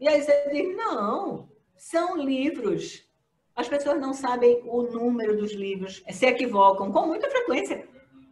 [0.00, 3.08] E aí você diz, não, são livros.
[3.54, 7.88] As pessoas não sabem o número dos livros, se equivocam com muita frequência.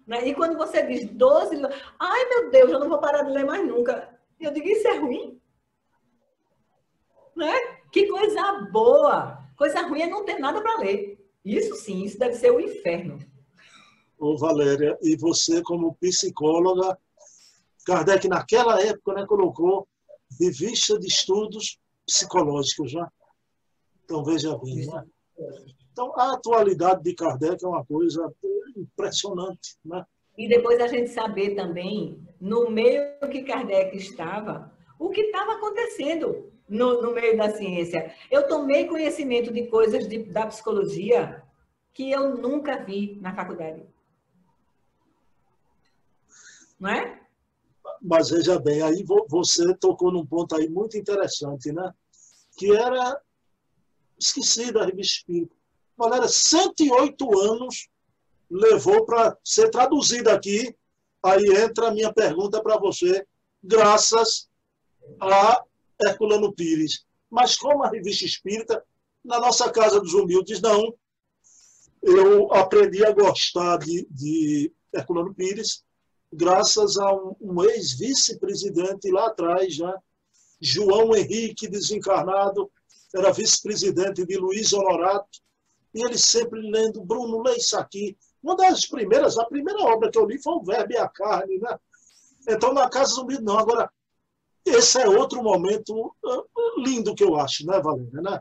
[0.07, 0.29] Né?
[0.29, 1.57] E quando você diz 12,
[1.99, 4.19] ai meu Deus, eu não vou parar de ler mais nunca.
[4.39, 5.41] Eu digo, isso é ruim?
[7.37, 7.53] Né?
[7.91, 9.39] Que coisa boa!
[9.57, 11.19] Coisa ruim é não ter nada para ler.
[11.45, 13.19] Isso sim, isso deve ser o inferno.
[14.19, 16.99] Ô, Valéria, e você, como psicóloga,
[17.85, 19.89] Kardec, naquela época, né, colocou
[20.41, 23.03] revista de estudos psicológicos, já.
[23.03, 23.09] Né?
[24.05, 24.87] Então, veja bem.
[24.87, 25.05] Né?
[25.91, 28.33] Então, a atualidade de Kardec é uma coisa
[28.77, 29.77] impressionante.
[29.85, 30.05] Né?
[30.37, 36.53] E depois a gente saber também, no meio que Kardec estava, o que estava acontecendo
[36.69, 38.15] no, no meio da ciência.
[38.31, 41.43] Eu tomei conhecimento de coisas de, da psicologia
[41.93, 43.83] que eu nunca vi na faculdade.
[46.81, 47.21] Não é?
[48.01, 51.93] Mas veja bem, aí você tocou num ponto aí muito interessante, né?
[52.57, 53.21] Que era
[54.19, 55.55] esqueci da revista Espírita.
[55.99, 57.89] Galera, 108 anos
[58.53, 60.77] levou para ser traduzida aqui.
[61.25, 63.27] Aí entra a minha pergunta para você,
[63.63, 64.49] graças
[65.21, 65.65] a
[66.01, 67.07] Herculano Pires.
[67.31, 68.85] Mas como a revista espírita,
[69.25, 70.95] na nossa Casa dos Humildes, não.
[72.03, 75.85] Eu aprendi a gostar de, de Herculano Pires,
[76.33, 79.97] graças a um, um ex-vice-presidente lá atrás, já,
[80.61, 82.71] João Henrique, desencarnado,
[83.15, 85.39] era vice-presidente de Luiz Honorato,
[85.95, 88.17] e ele sempre lendo, Bruno, lê isso aqui.
[88.43, 91.59] Uma das primeiras, a primeira obra que eu li foi o Verbo e a Carne,
[91.59, 91.79] né?
[92.49, 93.59] Então, na Casa Zumbi, não.
[93.59, 93.91] Agora,
[94.65, 96.43] esse é outro momento ah,
[96.79, 98.21] lindo que eu acho, né, Valéria?
[98.21, 98.41] Né?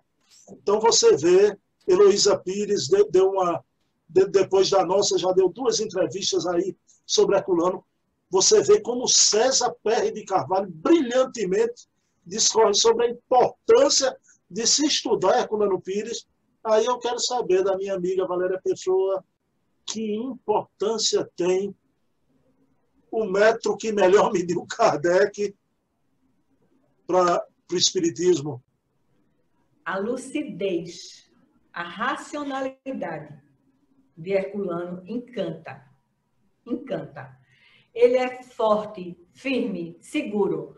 [0.50, 3.64] Então, você vê, Heloísa Pires deu uma,
[4.10, 6.76] depois da nossa, já deu duas entrevistas aí
[7.06, 7.84] sobre Herculano.
[8.30, 11.88] Você vê como César Perry de Carvalho, brilhantemente,
[12.26, 14.16] discorre sobre a importância
[14.50, 16.26] de se estudar Herculano Pires.
[16.64, 19.24] Aí eu quero saber da minha amiga Valéria Pessoa
[19.92, 21.76] que importância tem
[23.12, 25.54] o metro que melhor mediu Kardec
[27.06, 28.64] para o Espiritismo?
[29.84, 31.30] A lucidez,
[31.74, 33.42] a racionalidade
[34.16, 35.84] de Herculano encanta.
[36.66, 37.38] Encanta.
[37.94, 40.78] Ele é forte, firme, seguro.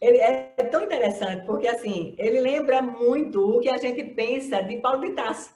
[0.00, 4.76] Ele é tão interessante porque assim ele lembra muito o que a gente pensa de
[4.76, 5.50] Paulo de Tarso,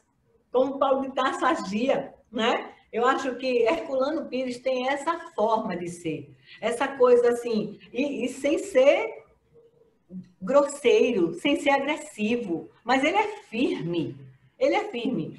[0.50, 2.74] como Paulo de Tarso agia, né?
[2.92, 8.28] Eu acho que Herculano Pires tem essa forma de ser, essa coisa assim, e, e
[8.28, 9.24] sem ser
[10.40, 14.16] grosseiro, sem ser agressivo, mas ele é firme.
[14.58, 15.38] Ele é firme.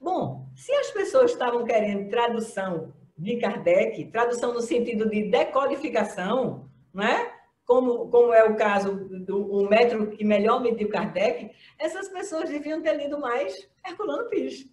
[0.00, 7.32] Bom, se as pessoas estavam querendo tradução de Kardec, tradução no sentido de decodificação, né?
[7.66, 12.80] como, como é o caso do o método que melhor mediu Kardec, essas pessoas deviam
[12.80, 14.66] ter lido mais Herculano Pires.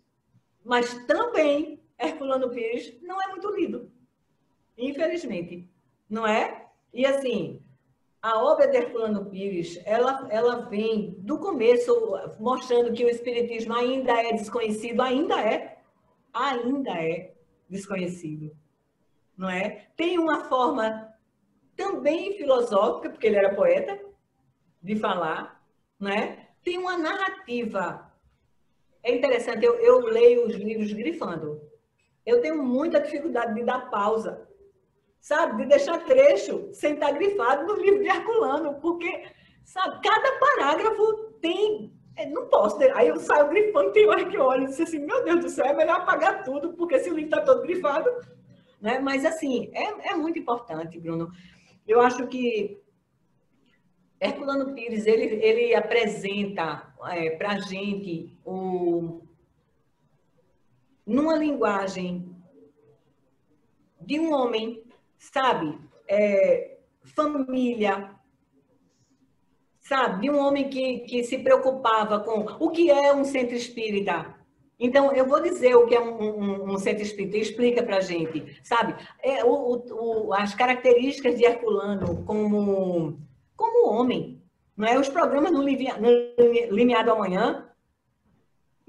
[0.63, 3.91] Mas também Herculano Pires não é muito lido,
[4.77, 5.69] infelizmente,
[6.09, 6.67] não é?
[6.93, 7.61] E assim,
[8.21, 11.93] a obra de Herculano Pires, ela, ela vem do começo
[12.39, 15.77] mostrando que o Espiritismo ainda é desconhecido, ainda é,
[16.33, 17.33] ainda é
[17.69, 18.55] desconhecido,
[19.37, 19.87] não é?
[19.95, 21.13] Tem uma forma
[21.75, 23.99] também filosófica, porque ele era poeta,
[24.81, 25.61] de falar,
[25.99, 26.47] né?
[26.63, 28.11] Tem uma narrativa.
[29.01, 31.61] É interessante, eu, eu leio os livros grifando.
[32.25, 34.47] Eu tenho muita dificuldade de dar pausa
[35.23, 35.63] sabe?
[35.63, 39.23] De deixar trecho sem estar grifado no livro de Herculano, porque,
[39.63, 41.93] sabe, cada parágrafo tem.
[42.15, 42.95] É, não posso ter.
[42.95, 45.65] Aí eu saio grifando, tem hora que olho e disse assim, meu Deus do céu,
[45.65, 48.07] é melhor apagar tudo, porque se o livro está todo grifado.
[48.79, 48.99] Né?
[48.99, 51.31] Mas, assim, é, é muito importante, Bruno.
[51.87, 52.79] Eu acho que
[54.19, 59.22] Herculano Pires, ele, ele apresenta é, para a gente o,
[61.05, 62.35] numa linguagem
[64.01, 64.83] de um homem
[65.31, 65.79] sabe?
[66.07, 68.11] É, família,
[69.79, 70.21] sabe?
[70.21, 74.35] De um homem que, que se preocupava com o que é um centro espírita.
[74.79, 78.59] Então, eu vou dizer o que é um, um, um centro espírita, explica para gente,
[78.63, 78.95] sabe?
[79.21, 83.17] É, o, o, as características de Herculano como,
[83.55, 84.41] como homem,
[84.75, 84.99] não é?
[84.99, 87.62] Os programas no, no Limiado Amanhã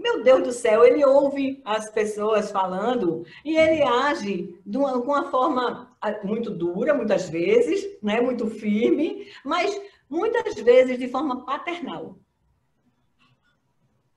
[0.04, 5.06] meu Deus do céu, ele ouve as pessoas falando e ele age de uma, com
[5.06, 8.20] uma forma ah, muito dura, muitas vezes, né?
[8.20, 12.18] muito firme, mas muitas vezes de forma paternal.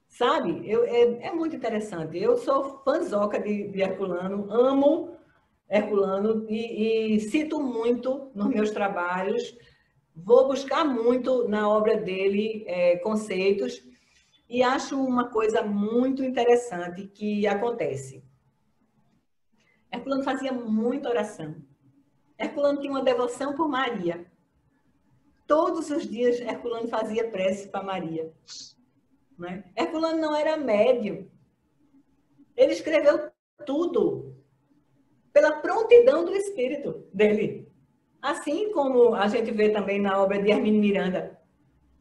[0.10, 0.70] Sabe?
[0.70, 2.18] Eu, é, é muito interessante.
[2.22, 5.16] Eu sou fãzoca de, de Herculano, amo
[5.70, 9.58] Herculano e, e cito muito nos meus trabalhos.
[10.14, 13.88] Vou buscar muito na obra dele é, conceitos
[14.50, 18.24] e acho uma coisa muito interessante que acontece.
[19.92, 21.56] Herculano fazia muita oração.
[22.38, 24.26] Herculano tinha uma devoção por Maria.
[25.46, 28.32] Todos os dias Herculano fazia prece para Maria.
[29.38, 29.64] Né?
[29.76, 31.30] Herculano não era médio.
[32.56, 33.32] Ele escreveu
[33.66, 34.36] tudo
[35.32, 37.72] pela prontidão do espírito dele.
[38.22, 41.37] Assim como a gente vê também na obra de Hermínio Miranda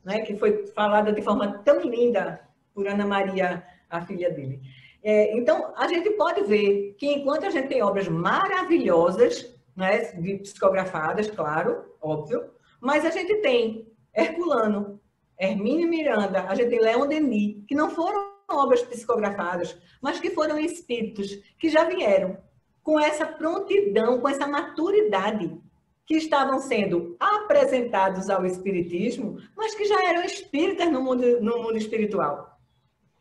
[0.07, 2.41] né, que foi falada de forma tão linda
[2.73, 4.61] por Ana Maria, a filha dele.
[5.03, 9.99] É, então, a gente pode ver que enquanto a gente tem obras maravilhosas, né,
[10.39, 12.45] psicografadas, claro, óbvio,
[12.81, 15.01] mas a gente tem Herculano,
[15.39, 20.57] Hermínio Miranda, a gente tem Leon Denis, que não foram obras psicografadas, mas que foram
[20.57, 22.39] espíritos que já vieram
[22.81, 25.61] com essa prontidão, com essa maturidade
[26.07, 31.77] que estavam sendo apresentados ao espiritismo, mas que já eram espíritas no mundo, no mundo
[31.77, 32.57] espiritual.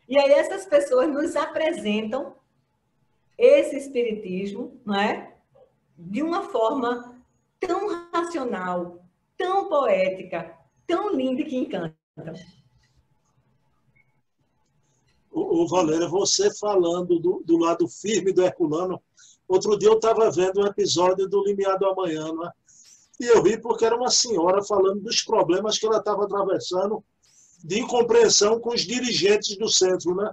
[0.08, 2.36] E aí essas pessoas nos apresentam
[3.36, 5.34] esse espiritismo, não é?
[5.98, 7.20] De uma forma
[7.58, 9.04] tão racional,
[9.36, 10.56] tão poética,
[10.86, 11.92] tão linda que encanta.
[15.32, 19.02] O, Valéria, você falando do, do lado firme do Herculano,
[19.48, 22.50] Outro dia eu estava vendo um episódio do Limiar do Amanhã, né?
[23.18, 27.02] E eu ri porque era uma senhora falando dos problemas que ela estava atravessando
[27.64, 30.14] de incompreensão com os dirigentes do centro.
[30.14, 30.30] Né?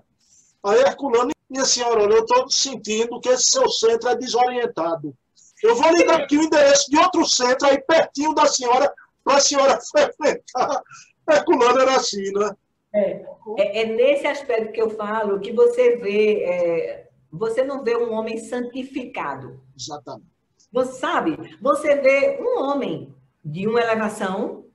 [0.63, 5.15] Aí Herculano, minha senhora, olha, eu estou sentindo que esse seu centro é desorientado.
[5.61, 9.37] Eu vou lhe dar aqui o endereço de outro centro aí pertinho da senhora, para
[9.37, 10.81] a senhora frequentar.
[11.29, 12.51] Herculano era assim, né?
[12.93, 13.25] É,
[13.57, 18.13] é, é, nesse aspecto que eu falo que você vê, é, você não vê um
[18.13, 19.59] homem santificado.
[19.75, 20.32] Exatamente.
[20.73, 23.15] Você sabe, você vê um homem
[23.45, 24.65] de uma elevação,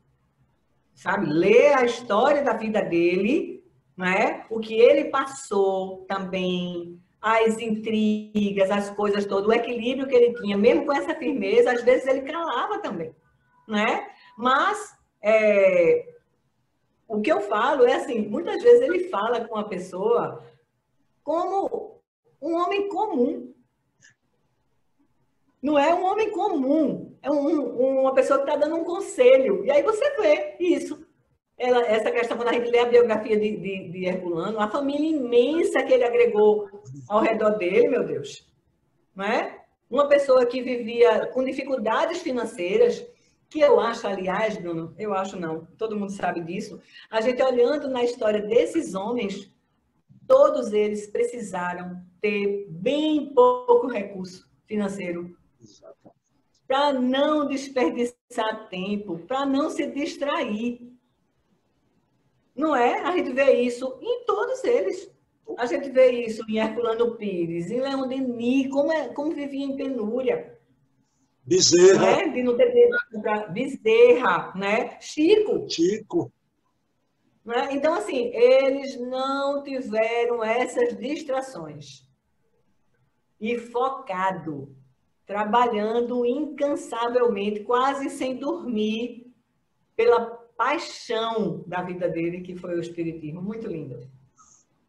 [0.94, 3.64] sabe, lê a história da vida dele,
[3.96, 4.46] né?
[4.49, 10.57] o que ele passou também, as intrigas, as coisas todas, o equilíbrio que ele tinha,
[10.57, 13.12] mesmo com essa firmeza, às vezes ele calava também,
[13.66, 14.09] né?
[14.36, 16.14] Mas é,
[17.09, 20.44] o que eu falo é assim, muitas vezes ele fala com a pessoa
[21.24, 22.01] como
[22.40, 23.53] um homem comum.
[25.61, 29.64] Não é um homem comum, é um, uma pessoa que está dando um conselho.
[29.64, 31.04] E aí você vê isso.
[31.59, 35.16] Ela, essa questão, quando a gente lê a biografia de, de, de Herculano, a família
[35.16, 36.68] imensa que ele agregou
[37.09, 38.48] ao redor dele, meu Deus.
[39.14, 39.64] Não é?
[39.90, 43.04] Uma pessoa que vivia com dificuldades financeiras,
[43.50, 46.80] que eu acho, aliás, Bruno, eu acho não, todo mundo sabe disso,
[47.11, 49.50] a gente olhando na história desses homens,
[50.26, 55.38] todos eles precisaram ter bem pouco recurso financeiro
[56.66, 60.92] para não desperdiçar tempo, para não se distrair.
[62.54, 63.00] Não é?
[63.00, 65.11] A gente vê isso em todos eles.
[65.56, 69.76] A gente vê isso em Herculano Pires, em Leão Denis, como, é, como vivia em
[69.76, 70.59] penúria.
[71.42, 72.16] Bezerra.
[72.16, 72.28] Né?
[72.28, 72.70] De não ter
[73.50, 75.00] Bezerra, né?
[75.00, 75.66] Chico.
[75.70, 76.30] Chico.
[77.42, 77.68] Né?
[77.72, 82.06] Então, assim, eles não tiveram essas distrações.
[83.40, 84.76] E focado,
[85.29, 89.31] trabalhando incansavelmente, quase sem dormir,
[89.95, 90.24] pela
[90.57, 93.43] paixão da vida dele, que foi o Espiritismo.
[93.43, 94.09] Muito lindo.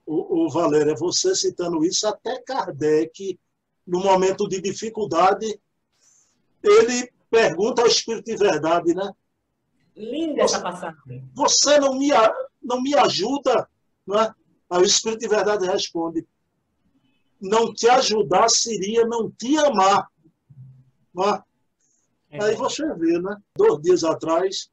[0.06, 3.38] O, o Valéria, você citando isso, até Kardec,
[3.86, 5.60] no momento de dificuldade,
[6.64, 9.12] ele pergunta ao Espírito de Verdade, né?
[9.94, 11.30] Linda essa passagem.
[11.36, 12.12] Você não me,
[12.64, 13.68] não me ajuda,
[14.08, 14.34] né?
[14.70, 16.26] Aí o Espírito de Verdade responde:
[17.42, 20.08] Não te ajudar seria não te amar.
[21.14, 21.44] Né?
[22.32, 22.44] É.
[22.44, 23.38] Aí você vê, né?
[23.56, 24.70] Dois dias atrás,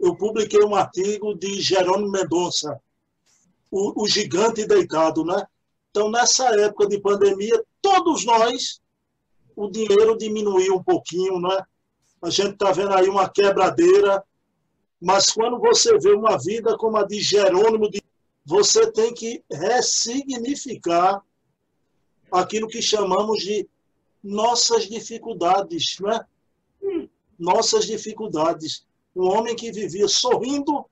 [0.00, 2.80] eu publiquei um artigo de Jerônimo Mendonça,
[3.70, 5.46] o, o gigante deitado, né?
[5.90, 8.80] Então, nessa época de pandemia, todos nós
[9.56, 11.62] o dinheiro diminuiu um pouquinho, né?
[12.20, 14.22] A gente está vendo aí uma quebradeira,
[15.00, 17.88] mas quando você vê uma vida como a de Jerônimo,
[18.44, 21.22] você tem que ressignificar
[22.30, 23.66] aquilo que chamamos de
[24.26, 26.26] nossas dificuldades, né?
[27.38, 28.86] Nossas dificuldades.
[29.14, 30.84] Um homem que vivia sorrindo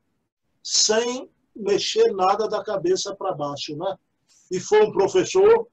[0.62, 3.98] sem mexer nada da cabeça para baixo, né?
[4.50, 5.66] E foi um professor,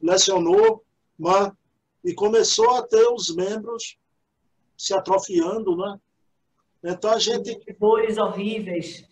[0.00, 0.84] lecionou,
[1.18, 1.52] mas
[2.04, 3.96] e começou a ter os membros
[4.76, 6.00] se atrofiando, né?
[6.82, 7.58] Então a gente.
[7.78, 9.08] Dores horríveis.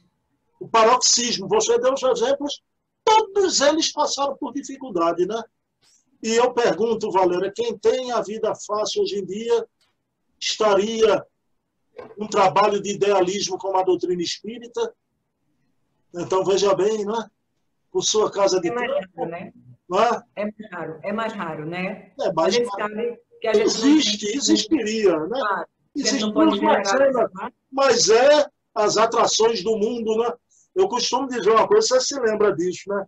[0.61, 2.63] O paroxismo, você deu os exemplos,
[3.03, 5.43] todos eles passaram por dificuldade, né?
[6.23, 9.67] E eu pergunto, Valéria, quem tem a vida fácil hoje em dia
[10.39, 11.25] estaria
[12.19, 14.95] um trabalho de idealismo como a doutrina espírita?
[16.15, 17.29] Então veja bem, né?
[17.91, 18.75] Por sua casa de é
[19.27, 19.53] né?
[20.37, 20.43] É?
[20.43, 22.13] é mais raro, é mais raro, né?
[22.21, 23.19] É mais raro.
[23.43, 24.37] Existe, tem...
[24.37, 25.39] existiria, né?
[25.39, 26.33] Claro, Existe
[26.85, 27.31] cena,
[27.71, 30.33] mas é as atrações do mundo, né?
[30.75, 33.05] Eu costumo dizer uma coisa, você se lembra disso, né?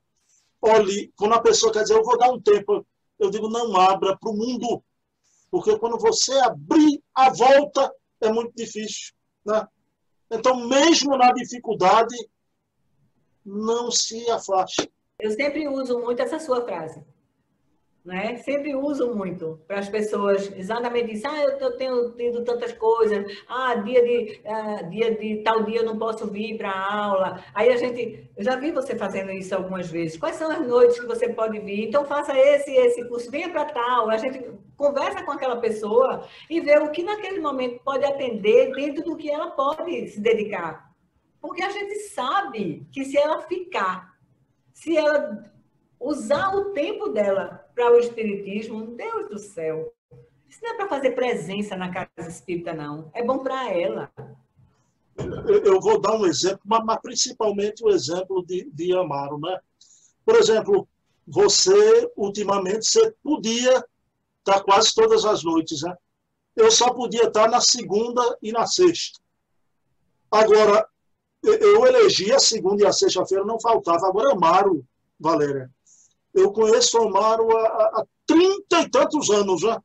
[0.61, 2.87] Olhe, quando a pessoa quer dizer, eu vou dar um tempo,
[3.25, 4.83] eu digo, não abra para o mundo,
[5.51, 9.13] porque quando você abrir a volta, é muito difícil,
[9.45, 9.67] né?
[10.31, 12.17] Então, mesmo na dificuldade,
[13.45, 14.91] não se afaste.
[15.19, 17.05] Eu sempre uso muito essa sua frase.
[18.05, 18.37] Né?
[18.37, 21.27] Sempre uso muito para as pessoas exatamente isso.
[21.27, 23.25] Ah, eu tenho tido tantas coisas.
[23.49, 27.43] Ah, dia de, ah, dia de tal dia eu não posso vir para aula.
[27.55, 30.19] Aí a gente, eu já vi você fazendo isso algumas vezes.
[30.19, 31.89] Quais são as noites que você pode vir?
[31.89, 34.11] Então faça esse esse curso, venha para tal.
[34.11, 39.03] A gente conversa com aquela pessoa e vê o que naquele momento pode atender dentro
[39.03, 40.93] do que ela pode se dedicar.
[41.41, 44.13] Porque a gente sabe que se ela ficar
[44.75, 45.43] se ela
[45.99, 49.93] usar o tempo dela para o espiritismo, Deus do céu.
[50.49, 53.11] Isso não é para fazer presença na casa espírita, não.
[53.13, 54.11] É bom para ela.
[55.65, 59.61] Eu vou dar um exemplo, mas principalmente o exemplo de, de Amaro, né?
[60.25, 60.89] Por exemplo,
[61.27, 63.85] você, ultimamente, você podia
[64.45, 65.97] está quase todas as noites, né?
[66.55, 69.19] Eu só podia estar na segunda e na sexta.
[70.31, 70.87] Agora,
[71.43, 74.07] eu elegi a segunda e a sexta-feira, não faltava.
[74.07, 74.87] Agora, Amaro,
[75.19, 75.71] Valéria,
[76.35, 79.81] eu conheço Amaro há trinta e tantos anos, né?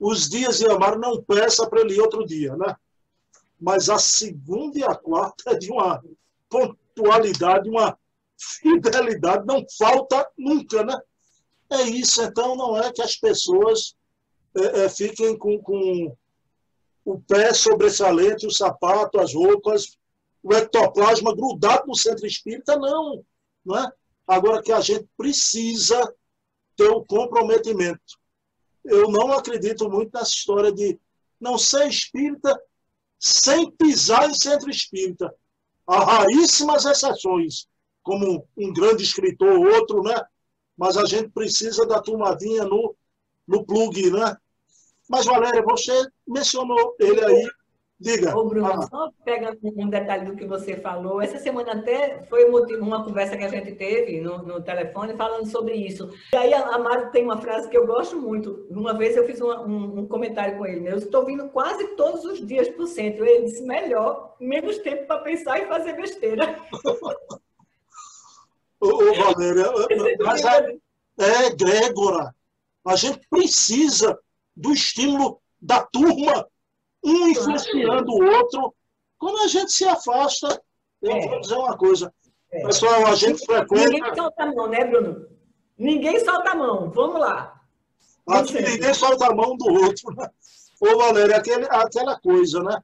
[0.00, 2.74] Os dias de Amaro não peça para ele ir outro dia, né?
[3.60, 6.02] Mas a segunda e a quarta é de uma
[6.48, 7.96] pontualidade, uma
[8.36, 10.98] fidelidade, não falta nunca, né?
[11.70, 13.94] É isso, então não é que as pessoas
[14.54, 16.16] é, é, fiquem com, com
[17.04, 19.96] o pé sobressalente, o sapato, as roupas,
[20.42, 23.24] o ectoplasma grudado no centro espírita, não.
[23.64, 23.92] não é?
[24.32, 26.00] Agora que a gente precisa
[26.74, 28.18] ter o comprometimento.
[28.82, 30.98] Eu não acredito muito nessa história de
[31.38, 32.58] não ser espírita
[33.20, 35.34] sem pisar em centro espírita.
[35.86, 37.68] Há raríssimas exceções,
[38.02, 40.18] como um grande escritor, outro, né?
[40.78, 42.96] Mas a gente precisa da turmadinha no,
[43.46, 44.34] no plug, né?
[45.10, 47.50] Mas, Valéria, você mencionou ele aí
[48.02, 48.36] Diga.
[48.36, 48.82] Ô, Bruno, ah.
[48.82, 53.44] só pegando um detalhe do que você falou, essa semana até foi uma conversa que
[53.44, 56.10] a gente teve no, no telefone falando sobre isso.
[56.32, 58.66] E aí a Amaro tem uma frase que eu gosto muito.
[58.68, 60.92] Uma vez eu fiz uma, um, um, comentário com ele, né?
[60.92, 63.24] eu estou vindo quase todos os dias para o centro.
[63.24, 66.58] Ele disse, melhor, menos tempo para pensar e fazer besteira.
[68.80, 69.66] ô, ô, Valéria,
[70.26, 70.76] mas é,
[71.20, 72.34] é, Grégora,
[72.84, 74.18] a gente precisa
[74.56, 76.48] do estímulo da turma
[77.04, 78.74] um influenciando o outro.
[79.18, 80.60] Quando a gente se afasta,
[81.00, 81.28] eu é.
[81.28, 82.12] vou dizer uma coisa.
[82.50, 82.62] É.
[82.66, 83.88] Pessoal, a gente frequenta.
[83.88, 85.26] Ninguém solta a mão, né, Bruno?
[85.78, 86.90] Ninguém solta a mão.
[86.90, 87.60] Vamos lá.
[88.28, 90.14] Aqui ninguém solta a mão do outro.
[90.14, 90.28] Né?
[90.80, 92.82] Ô, Valéria, aquele, aquela coisa, né?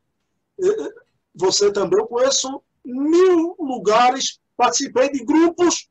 [1.35, 5.89] Você também, eu conheço mil lugares, participei de grupos,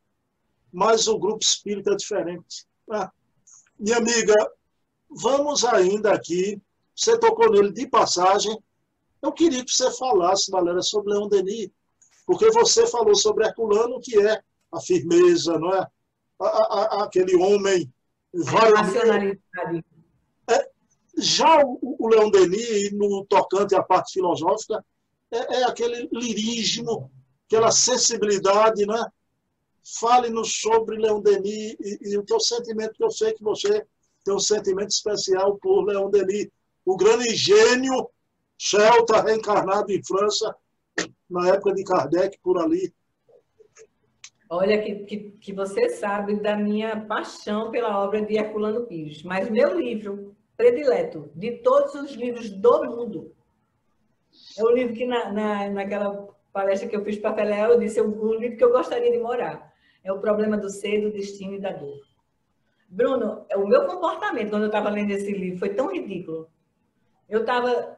[0.71, 2.65] mas o grupo espírita é diferente.
[2.87, 3.09] Né?
[3.79, 4.35] Minha amiga,
[5.09, 6.61] vamos ainda aqui
[6.97, 8.57] você tocou nele de passagem.
[9.21, 11.69] Eu queria que você falasse, Valéria, sobre Leão Denis,
[12.25, 14.41] porque você falou sobre Herculano, que é
[14.71, 15.87] a firmeza, não é?
[16.39, 17.91] A, a, aquele homem.
[18.45, 19.85] Racionalidade.
[20.49, 20.69] É,
[21.17, 24.83] já o, o Leão Denis, no tocante à parte filosófica,
[25.31, 27.11] é, é aquele lirismo,
[27.45, 29.05] aquela sensibilidade, né?
[29.99, 33.85] Fale-nos sobre Leão Denis e, e, o teu sentimento, que eu sei que você
[34.25, 36.49] tem um sentimento especial por Leão Denis
[36.87, 38.09] o grande gênio
[38.57, 40.55] Celta reencarnado em França,
[41.29, 42.91] na época de Kardec, por ali.
[44.49, 49.49] Olha, que, que, que você sabe da minha paixão pela obra de Herculano Pires, mas
[49.49, 53.35] meu livro predileto, de todos os livros do mundo,
[54.57, 57.99] é o livro que na, na, naquela palestra que eu fiz para Pelé, eu disse,
[57.99, 59.71] é o, livro que eu gostaria de morar.
[60.03, 61.99] É o problema do ser, do destino e da dor.
[62.87, 66.49] Bruno, o meu comportamento quando eu estava lendo esse livro foi tão ridículo
[67.27, 67.97] eu estava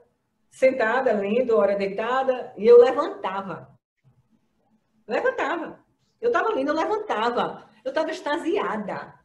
[0.49, 3.69] sentada, lendo, hora deitada, e eu levantava.
[5.07, 5.83] Levantava.
[6.19, 7.69] Eu estava lendo, eu levantava.
[7.83, 9.19] Eu estava extasiada.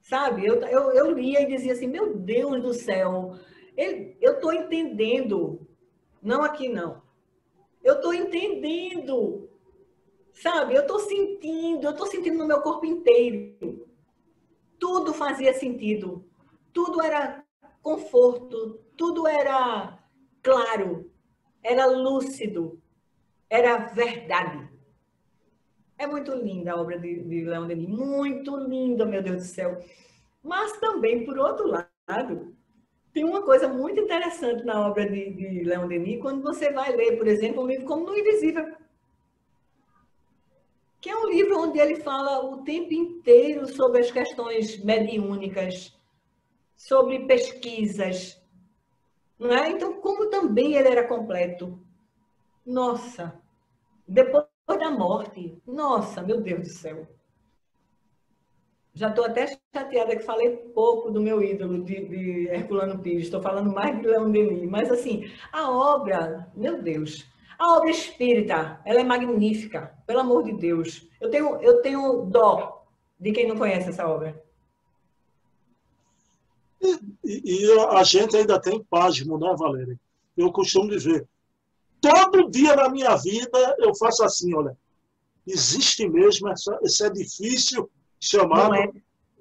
[0.00, 0.46] Sabe?
[0.46, 3.38] Eu, eu, eu lia e dizia assim: Meu Deus do céu,
[3.76, 5.66] eu estou entendendo.
[6.22, 7.02] Não aqui, não.
[7.82, 9.48] Eu estou entendendo.
[10.32, 10.74] Sabe?
[10.74, 13.86] Eu estou sentindo, eu estou sentindo no meu corpo inteiro.
[14.78, 16.24] Tudo fazia sentido.
[16.72, 17.44] Tudo era
[17.88, 19.98] conforto, tudo era
[20.42, 21.10] claro,
[21.62, 22.78] era lúcido,
[23.48, 24.68] era verdade.
[25.96, 29.82] É muito linda a obra de, de Denis, muito linda, meu Deus do céu.
[30.42, 32.54] Mas também, por outro lado,
[33.12, 37.26] tem uma coisa muito interessante na obra de, de Denis, quando você vai ler, por
[37.26, 38.66] exemplo, um livro como No Invisível,
[41.00, 45.97] que é um livro onde ele fala o tempo inteiro sobre as questões mediúnicas,
[46.78, 48.40] sobre pesquisas.
[49.36, 49.68] Não é?
[49.70, 51.78] Então, como também ele era completo.
[52.64, 53.34] Nossa,
[54.06, 57.06] depois da morte, nossa, meu Deus do céu.
[58.94, 63.40] Já estou até chateada que falei pouco do meu ídolo de, de Herculano Pires, estou
[63.40, 67.24] falando mais de Leão Denis, mas assim, a obra, meu Deus,
[67.58, 71.08] a obra espírita, ela é magnífica, pelo amor de Deus.
[71.20, 72.86] Eu tenho, eu tenho dó
[73.18, 74.47] de quem não conhece essa obra.
[77.28, 80.00] E, e, a gente ainda tem pasmo, né, Valéria?
[80.34, 81.28] Eu costumo dizer,
[82.00, 84.74] todo dia na minha vida eu faço assim, olha,
[85.46, 88.90] existe mesmo essa, esse edifício chamado é.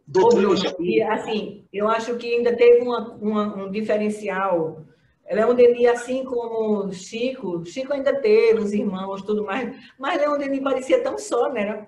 [0.05, 1.13] doutrina espírita.
[1.13, 4.85] Assim, eu acho que ainda teve uma, uma, um diferencial.
[5.31, 10.61] Leon Denis, assim como Chico, Chico ainda teve os irmãos, tudo mais, mas Leon Denis
[10.61, 11.87] parecia tão só, né?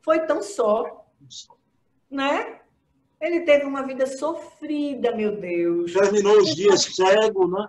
[0.00, 1.06] Foi tão só,
[2.10, 2.61] né?
[3.22, 5.92] Ele teve uma vida sofrida, meu Deus.
[5.92, 7.68] Terminou os dias cego, né?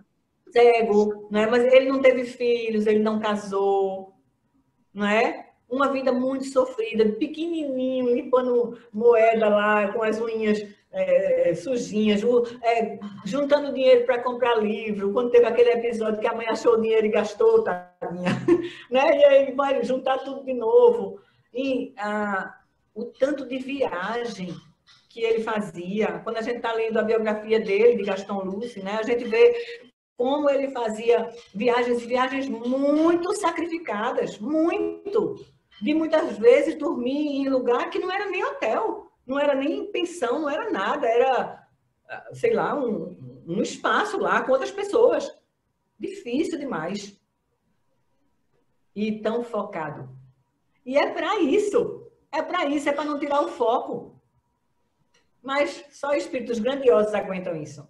[0.51, 1.45] Cego, né?
[1.45, 4.15] Mas ele não teve filhos, ele não casou,
[4.91, 5.51] não é?
[5.69, 12.21] Uma vida muito sofrida, pequenininho, limpando moeda lá com as unhas é, sujinhas,
[12.63, 16.81] é, juntando dinheiro para comprar livro, quando teve aquele episódio que a mãe achou o
[16.81, 18.31] dinheiro e gastou, tadinha,
[18.89, 19.19] né?
[19.19, 21.19] E aí vai juntar tudo de novo.
[21.53, 22.55] E ah,
[22.95, 24.55] o tanto de viagem
[25.13, 28.97] que ele fazia, quando a gente está lendo a biografia dele, de Gaston Luce, né?
[28.99, 29.53] A gente vê
[30.17, 35.35] como ele fazia viagens, viagens muito sacrificadas, muito.
[35.79, 40.41] De muitas vezes dormir em lugar que não era nem hotel não era nem pensão,
[40.41, 41.67] não era nada, era,
[42.33, 45.31] sei lá, um, um espaço lá com outras pessoas.
[45.97, 47.17] Difícil demais.
[48.95, 50.09] E tão focado.
[50.85, 52.11] E é para isso.
[52.31, 54.12] É para isso, é para não tirar o foco.
[55.43, 57.85] Mas só espíritos grandiosos aguentam isso.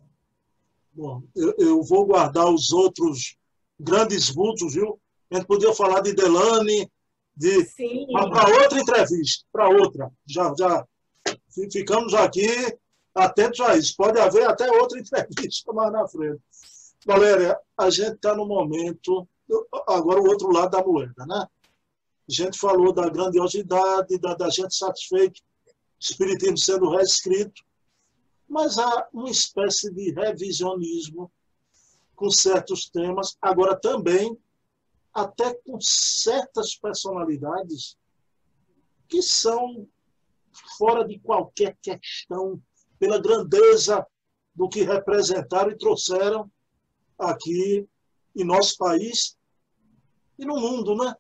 [0.92, 3.38] Bom, eu, eu vou guardar os outros
[3.80, 5.00] grandes vultos, viu?
[5.32, 6.92] A gente podia falar de Delane,
[7.36, 7.66] de
[8.12, 10.12] para outra entrevista, para outra.
[10.26, 10.86] Já, já
[11.72, 12.48] ficamos aqui
[13.14, 13.96] atentos a isso.
[13.96, 16.42] Pode haver até outra entrevista mais na frente.
[17.06, 19.28] Valéria, a gente está no momento,
[19.88, 21.48] agora o outro lado da moeda, né?
[22.30, 25.42] A gente falou da grandiosidade, da, da gente satisfeito,
[26.04, 27.64] Espiritismo sendo reescrito,
[28.48, 31.32] mas há uma espécie de revisionismo
[32.14, 34.38] com certos temas, agora também
[35.14, 37.98] até com certas personalidades
[39.08, 39.88] que são
[40.78, 42.62] fora de qualquer questão,
[43.00, 44.06] pela grandeza
[44.54, 46.52] do que representaram e trouxeram
[47.18, 47.88] aqui
[48.36, 49.38] em nosso país
[50.38, 51.16] e no mundo, né?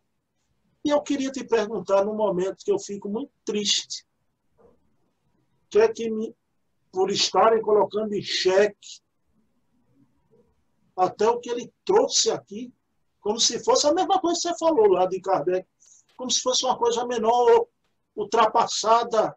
[0.84, 4.06] E eu queria te perguntar no momento que eu fico muito triste,
[5.74, 6.36] que é que me,
[6.92, 9.02] por estarem colocando em xeque
[10.96, 12.72] até o que ele trouxe aqui,
[13.20, 15.68] como se fosse a mesma coisa que você falou lá de Kardec,
[16.16, 17.66] como se fosse uma coisa menor,
[18.16, 19.36] ultrapassada,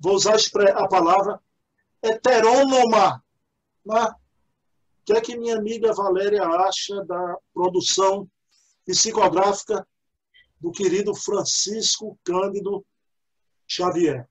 [0.00, 0.34] vou usar
[0.74, 1.40] a palavra,
[2.02, 3.24] heterônoma.
[3.86, 4.06] Né?
[4.06, 8.28] O que é que minha amiga Valéria acha da produção
[8.84, 9.86] psicográfica
[10.60, 12.84] do querido Francisco Cândido
[13.68, 14.28] Xavier?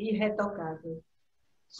[0.00, 1.02] Irretocável,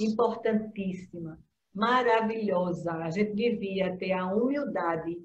[0.00, 1.38] importantíssima,
[1.74, 2.92] maravilhosa.
[2.92, 5.18] A gente devia ter a humildade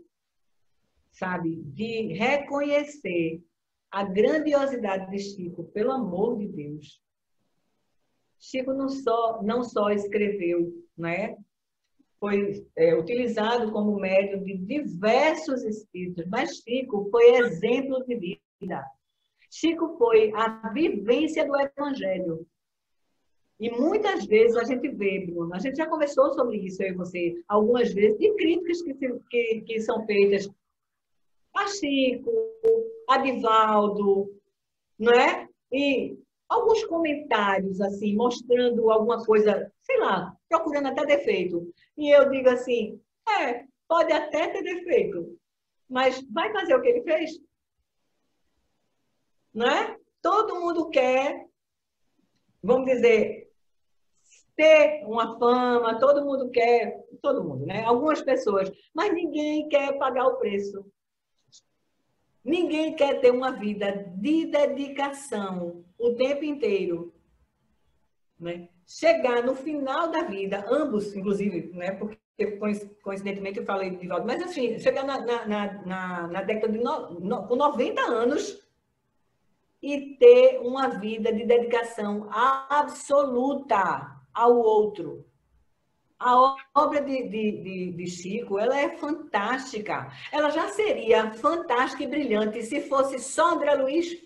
[1.16, 3.42] sabe, de reconhecer
[3.90, 7.02] a grandiosidade de Chico, pelo amor de Deus.
[8.38, 11.38] Chico não só, não só escreveu, né?
[12.20, 18.86] foi é, utilizado como médium de diversos espíritos, mas Chico foi exemplo de vida.
[19.50, 22.48] Chico foi a vivência do Evangelho.
[23.60, 27.42] E muitas vezes a gente vê, Bruno, a gente já conversou sobre isso, e você,
[27.48, 28.94] algumas vezes, de críticas que,
[29.30, 30.50] que, que são feitas
[31.56, 32.32] a Chico,
[33.08, 34.30] a Divaldo,
[35.00, 35.48] não é?
[35.72, 36.18] E
[36.50, 41.74] alguns comentários, assim, mostrando alguma coisa, sei lá, procurando até defeito.
[41.98, 45.40] E eu digo assim, é, pode até ter defeito,
[45.90, 47.40] mas vai fazer o que ele fez?
[49.54, 49.98] Não é?
[50.22, 51.48] Todo mundo quer,
[52.62, 53.45] vamos dizer,
[54.56, 57.84] ter uma fama, todo mundo quer, todo mundo, né?
[57.84, 60.86] Algumas pessoas, mas ninguém quer pagar o preço.
[62.44, 67.14] Ninguém quer ter uma vida de dedicação o tempo inteiro.
[68.40, 68.70] Né?
[68.86, 71.92] Chegar no final da vida, ambos, inclusive, né?
[71.92, 72.20] porque
[73.02, 77.20] coincidentemente eu falei de volta, mas assim, chegar na, na, na, na década de no,
[77.20, 78.62] no, com 90 anos
[79.82, 85.26] e ter uma vida de dedicação absoluta ao outro.
[86.20, 90.12] A obra de, de, de, de, Chico, ela é fantástica.
[90.32, 94.24] Ela já seria fantástica e brilhante se fosse só André Luiz.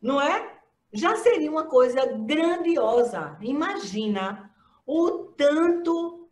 [0.00, 0.58] Não é?
[0.92, 3.36] Já seria uma coisa grandiosa.
[3.40, 4.54] Imagina
[4.86, 6.30] o tanto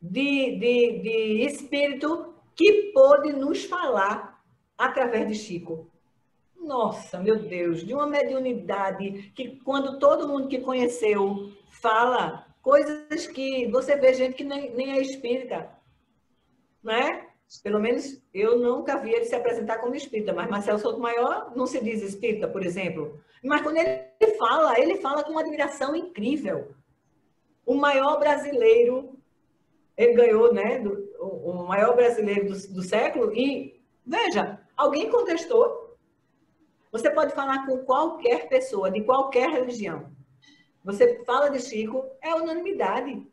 [0.00, 4.42] de, de, de espírito que pôde nos falar
[4.76, 5.87] através de Chico.
[6.68, 13.66] Nossa, meu Deus, de uma mediunidade que quando todo mundo que conheceu fala coisas que
[13.68, 15.70] você vê gente que nem, nem é espírita,
[16.82, 17.26] não é?
[17.62, 21.66] Pelo menos eu nunca vi ele se apresentar como espírita, mas Marcelo Souto Maior não
[21.66, 23.18] se diz espírita, por exemplo.
[23.42, 26.74] Mas quando ele fala, ele fala com uma admiração incrível.
[27.64, 29.18] O maior brasileiro,
[29.96, 30.78] ele ganhou, né?
[30.80, 35.87] Do, o maior brasileiro do, do século, e veja, alguém contestou.
[36.90, 40.10] Você pode falar com qualquer pessoa, de qualquer religião.
[40.84, 43.26] Você fala de Chico, é unanimidade.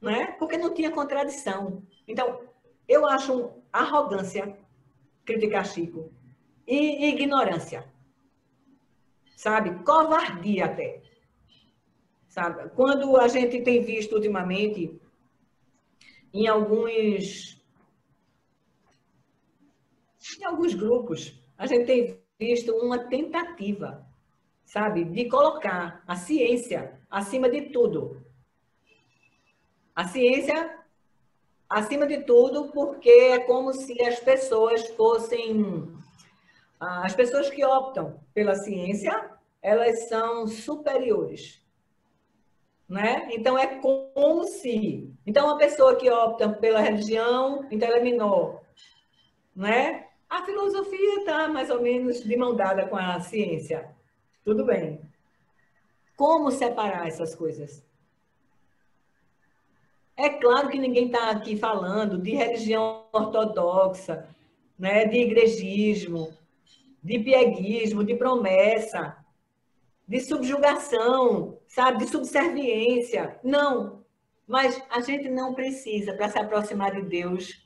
[0.00, 0.32] Não é?
[0.32, 1.82] Porque não tinha contradição.
[2.06, 2.40] Então,
[2.86, 4.58] eu acho arrogância
[5.24, 6.12] criticar Chico
[6.66, 7.90] e ignorância.
[9.34, 9.82] Sabe?
[9.84, 11.02] Covardia até.
[12.28, 12.68] Sabe?
[12.70, 15.00] Quando a gente tem visto ultimamente
[16.32, 17.56] em alguns
[20.38, 24.06] em alguns grupos, a gente tem visto uma tentativa,
[24.64, 28.22] sabe, de colocar a ciência acima de tudo.
[29.94, 30.78] A ciência
[31.68, 35.96] acima de tudo, porque é como se as pessoas fossem
[36.78, 39.30] as pessoas que optam pela ciência,
[39.62, 41.62] elas são superiores.
[42.88, 43.28] Né?
[43.32, 48.62] Então é como se, então uma pessoa que opta pela religião, então ela é menor,
[49.56, 50.05] né?
[50.28, 53.88] A filosofia está mais ou menos de mão dada com a ciência.
[54.44, 55.00] Tudo bem.
[56.16, 57.84] Como separar essas coisas?
[60.16, 64.26] É claro que ninguém está aqui falando de religião ortodoxa,
[64.78, 66.32] né, de igrejismo,
[67.02, 69.16] de pieguismo, de promessa,
[70.08, 73.38] de subjugação, sabe, de subserviência.
[73.44, 74.04] Não.
[74.46, 77.65] Mas a gente não precisa, para se aproximar de Deus,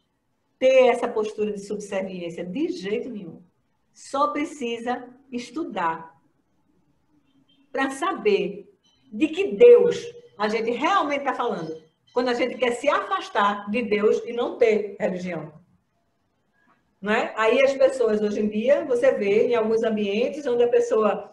[0.60, 3.42] ter essa postura de subserviência de jeito nenhum.
[3.94, 6.14] Só precisa estudar
[7.72, 8.70] para saber
[9.10, 9.96] de que Deus
[10.36, 11.82] a gente realmente está falando.
[12.12, 15.52] Quando a gente quer se afastar de Deus e não ter religião.
[17.00, 17.32] Não é?
[17.36, 21.32] Aí as pessoas, hoje em dia, você vê em alguns ambientes onde a pessoa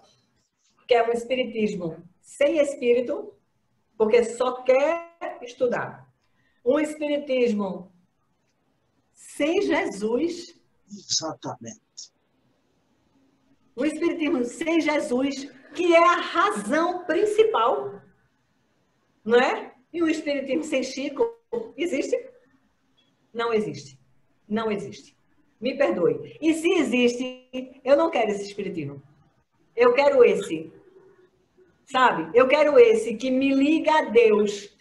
[0.88, 3.34] quer um espiritismo sem espírito,
[3.97, 6.07] porque só quer estudar.
[6.65, 7.91] Um espiritismo
[9.18, 10.55] sem Jesus.
[10.88, 11.82] Exatamente.
[13.76, 18.01] O Espiritismo sem Jesus, que é a razão principal,
[19.26, 19.74] não é?
[19.91, 21.30] E o Espiritismo sem Chico,
[21.76, 22.15] existe?
[23.34, 23.99] Não existe.
[24.47, 25.18] Não existe.
[25.59, 26.38] Me perdoe.
[26.39, 29.01] E se existe, eu não quero esse Espiritismo.
[29.76, 30.72] Eu quero esse.
[31.86, 32.38] Sabe?
[32.38, 34.76] Eu quero esse que me liga a Deus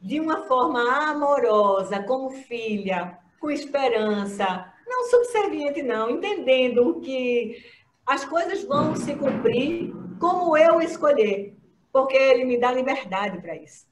[0.00, 7.62] de uma forma amorosa, como filha, com esperança, não subserviente, não, entendendo que
[8.06, 11.56] as coisas vão se cumprir como eu escolher,
[11.92, 13.86] porque ele me dá liberdade para isso.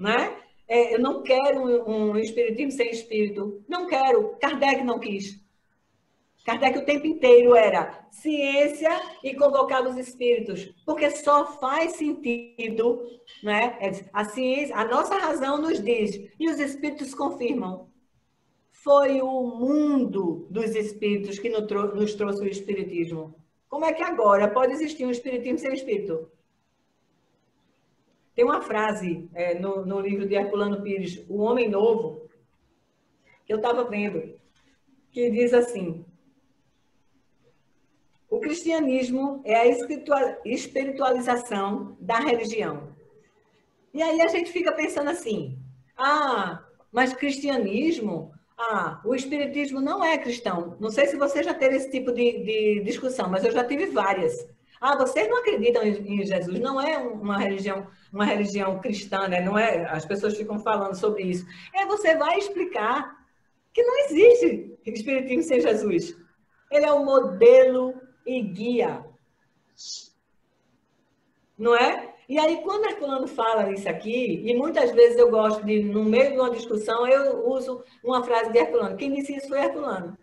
[0.00, 0.36] Né?
[0.68, 4.36] É, eu não quero um, um espiritismo sem espírito, não quero.
[4.40, 5.40] Kardec não quis.
[6.46, 8.88] Kardec o tempo inteiro era ciência
[9.20, 13.02] e convocar os espíritos, porque só faz sentido,
[13.42, 13.76] né?
[14.12, 17.90] A ciência, a nossa razão nos diz e os espíritos confirmam.
[18.70, 23.34] Foi o mundo dos espíritos que nos trouxe o espiritismo.
[23.68, 26.30] Como é que agora pode existir um espiritismo sem espírito?
[28.36, 32.30] Tem uma frase é, no, no livro de Herculano Pires, O Homem Novo,
[33.44, 34.38] que eu estava vendo,
[35.10, 36.05] que diz assim:
[38.28, 39.66] o cristianismo é a
[40.44, 42.94] espiritualização da religião.
[43.94, 45.58] E aí a gente fica pensando assim:
[45.96, 50.76] ah, mas cristianismo, ah, o espiritismo não é cristão.
[50.80, 53.86] Não sei se você já teve esse tipo de, de discussão, mas eu já tive
[53.86, 54.46] várias.
[54.80, 56.60] Ah, vocês não acreditam em, Jesus?
[56.60, 59.40] Não é uma religião, uma religião cristã, né?
[59.40, 59.86] Não é?
[59.86, 61.46] As pessoas ficam falando sobre isso.
[61.74, 63.16] É você vai explicar
[63.72, 66.16] que não existe espiritismo sem Jesus.
[66.70, 67.94] Ele é o modelo
[68.26, 69.04] e guia.
[71.56, 72.14] Não é?
[72.28, 76.32] E aí, quando Herculano fala isso aqui, e muitas vezes eu gosto de, no meio
[76.32, 78.96] de uma discussão, eu uso uma frase de Herculano.
[78.96, 80.18] Quem disse isso foi Herculano.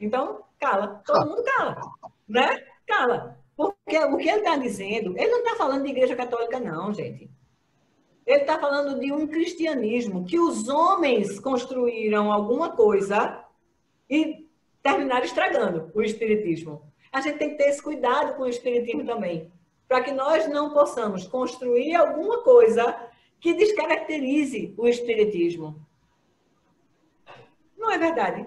[0.00, 1.02] Então, cala.
[1.04, 1.80] Todo mundo cala.
[2.26, 2.64] Né?
[2.86, 3.38] Cala.
[3.54, 7.30] Porque o que ele está dizendo, ele não está falando de igreja católica, não, gente.
[8.24, 13.44] Ele está falando de um cristianismo que os homens construíram alguma coisa
[14.08, 14.48] e
[14.82, 19.52] terminaram estragando o espiritismo a gente tem que ter esse cuidado com o espiritismo também,
[19.86, 23.08] para que nós não possamos construir alguma coisa
[23.38, 25.84] que descaracterize o espiritismo.
[27.76, 28.46] Não é verdade?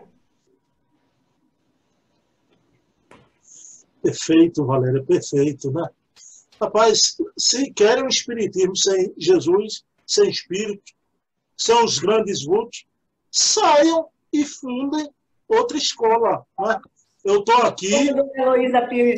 [4.01, 5.87] Perfeito, Valéria, perfeito, né?
[6.59, 10.93] Rapaz, se querem um espiritismo sem Jesus, sem espírito,
[11.57, 12.85] sem os grandes vultos,
[13.29, 15.09] saiam e fundem
[15.47, 16.45] outra escola.
[16.59, 16.81] Né?
[17.25, 18.07] Eu estou aqui.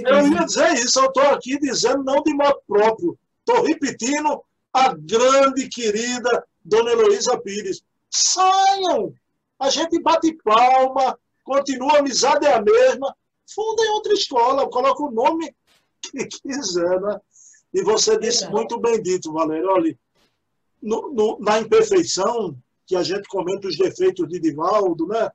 [0.08, 3.20] Eu ia dizer isso, eu estou aqui dizendo não de modo próprio.
[3.40, 4.42] Estou repetindo
[4.74, 7.84] a grande querida Dona Heloísa Pires.
[8.10, 9.14] Saiam!
[9.60, 13.14] A gente bate palma, continua, a amizade é a mesma.
[13.54, 15.54] fundem outra escola, coloca o nome
[16.02, 17.20] que quiser, né?
[17.74, 19.98] E você disse muito bem dito, Valério, olha,
[20.82, 25.30] no, no, na imperfeição, que a gente comenta os defeitos de Divaldo, né?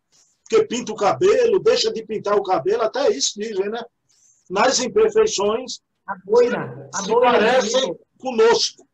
[0.49, 3.83] Porque pinta o cabelo, deixa de pintar o cabelo, até isso dizem, né?
[4.51, 8.87] Nas imperfeições, a boina, a se boina parecem conosco.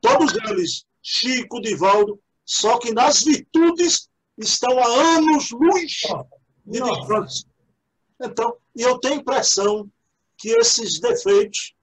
[0.00, 5.92] Todos eles, Chico, Divaldo, só que nas virtudes estão há anos luz
[6.64, 7.48] de distância.
[8.20, 9.90] Então, e eu tenho a impressão
[10.36, 11.74] que esses defeitos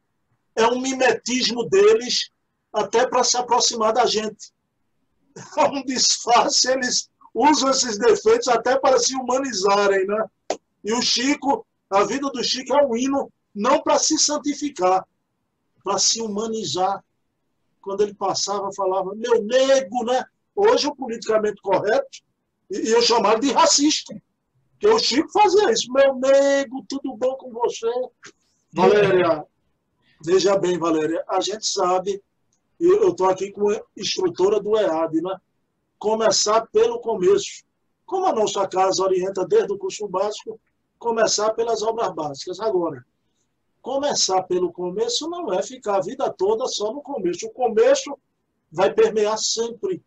[0.56, 2.30] é um mimetismo deles
[2.72, 4.54] até para se aproximar da gente.
[5.58, 10.26] É um disfarce, eles usam esses defeitos até para se humanizarem, né?
[10.82, 15.06] E o Chico, a vida do Chico é um hino não para se santificar,
[15.84, 17.04] para se humanizar.
[17.82, 20.24] Quando ele passava, falava, meu nego, né?
[20.56, 22.24] Hoje o politicamente correto,
[22.72, 24.16] e eu chamava de racista.
[24.72, 25.92] Porque o Chico fazia isso.
[25.92, 27.92] Meu nego, tudo bom com você?
[28.74, 29.46] Valéria,
[30.24, 32.22] veja bem, Valéria, a gente sabe,
[32.80, 35.38] eu estou aqui com a instrutora do EAD, né?
[36.06, 37.64] Começar pelo começo.
[38.06, 40.62] Como a nossa casa orienta desde o curso básico,
[41.00, 42.60] começar pelas obras básicas.
[42.60, 43.04] Agora,
[43.82, 47.48] começar pelo começo não é ficar a vida toda só no começo.
[47.48, 48.20] O começo
[48.72, 50.00] vai permear sempre.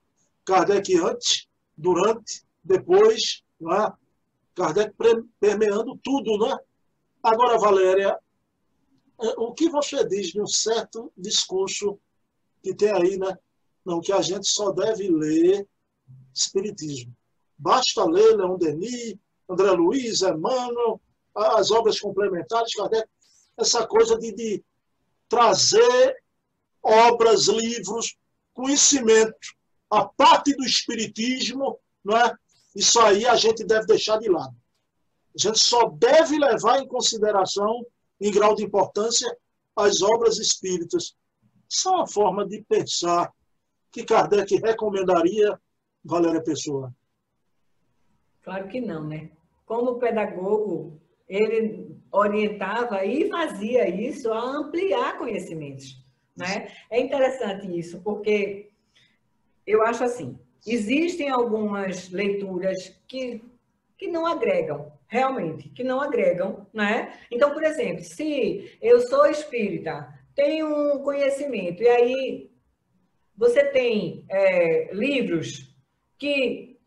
[0.45, 3.93] Kardec antes, durante, depois, né?
[4.55, 4.95] Kardec
[5.41, 6.57] permeando tudo, né?
[7.21, 8.17] Agora, Valéria,
[9.21, 11.99] é, o que você diz de um certo discurso
[12.63, 13.37] que tem aí, né?
[13.85, 15.67] Não, que a gente só deve ler
[16.35, 17.15] Espiritismo.
[17.57, 19.17] Basta ler Leon Denis,
[19.49, 21.01] André Luiz, Emmanuel,
[21.35, 23.09] as obras complementares, Kardec
[23.59, 24.65] essa coisa de, de
[25.29, 26.17] trazer
[26.83, 28.17] obras, livros,
[28.55, 29.37] conhecimento,
[29.91, 32.35] a parte do espiritismo, não é?
[32.75, 34.55] Isso aí a gente deve deixar de lado.
[35.35, 37.85] A gente só deve levar em consideração,
[38.21, 39.29] em grau de importância,
[39.75, 41.15] as obras espíritas.
[41.69, 43.33] Isso é uma forma de pensar
[43.91, 45.61] que Kardec recomendaria,
[46.05, 46.95] Valéria Pessoa.
[48.43, 49.31] Claro que não, né?
[49.67, 56.03] Como pedagogo, ele orientava e fazia isso a ampliar conhecimentos.
[56.37, 56.69] Né?
[56.91, 58.71] É interessante isso, porque
[59.67, 63.43] eu acho assim, existem algumas leituras que,
[63.99, 67.19] que não agregam, realmente, que não agregam, né?
[67.31, 72.51] Então, por exemplo, se eu sou espírita, tenho um conhecimento, e aí
[73.37, 75.68] você tem é, livros
[76.19, 76.79] que,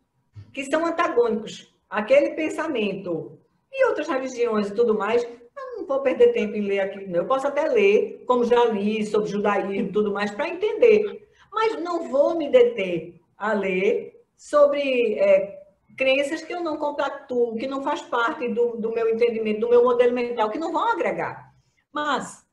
[0.54, 3.38] que são antagônicos aquele pensamento
[3.72, 7.20] e outras religiões e tudo mais, eu não vou perder tempo em ler aquilo, não.
[7.20, 11.28] Eu posso até ler, como já li, sobre judaísmo e tudo mais, para entender.
[11.52, 15.62] Mas não vou me deter a ler sobre é,
[15.98, 19.84] crenças que eu não compactuo, que não faz parte do, do meu entendimento, do meu
[19.84, 21.54] modelo mental, que não vão agregar.
[21.92, 22.46] Mas,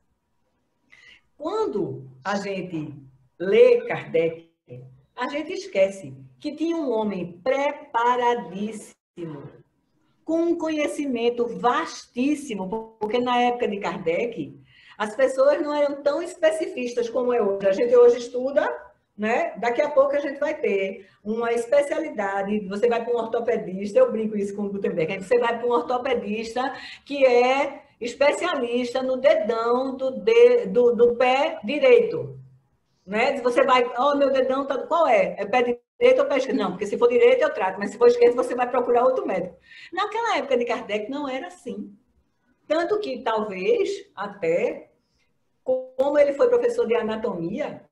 [1.37, 2.93] quando a gente
[3.39, 4.49] lê Kardec,
[5.15, 8.95] a gente esquece que tinha um homem preparadíssimo
[10.23, 14.55] com um conhecimento vastíssimo, porque na época de Kardec,
[14.97, 17.67] as pessoas não eram tão especificistas como é hoje.
[17.67, 18.69] A gente hoje estuda,
[19.17, 19.53] né?
[19.57, 22.67] Daqui a pouco a gente vai ter uma especialidade.
[22.67, 25.71] Você vai para um ortopedista, eu brinco isso com o Gutenberg, você vai para um
[25.71, 26.73] ortopedista
[27.05, 32.37] que é especialista no dedão do, de, do, do pé direito.
[33.05, 33.41] Né?
[33.41, 35.35] Você vai, oh, meu dedão, tá, qual é?
[35.37, 36.57] É pé direito ou pé esquerdo?
[36.57, 39.27] Não, porque se for direito eu trato, mas se for esquerdo você vai procurar outro
[39.27, 39.57] médico.
[39.91, 41.93] Naquela época de Kardec não era assim.
[42.65, 44.91] Tanto que talvez até,
[45.63, 47.83] como ele foi professor de anatomia,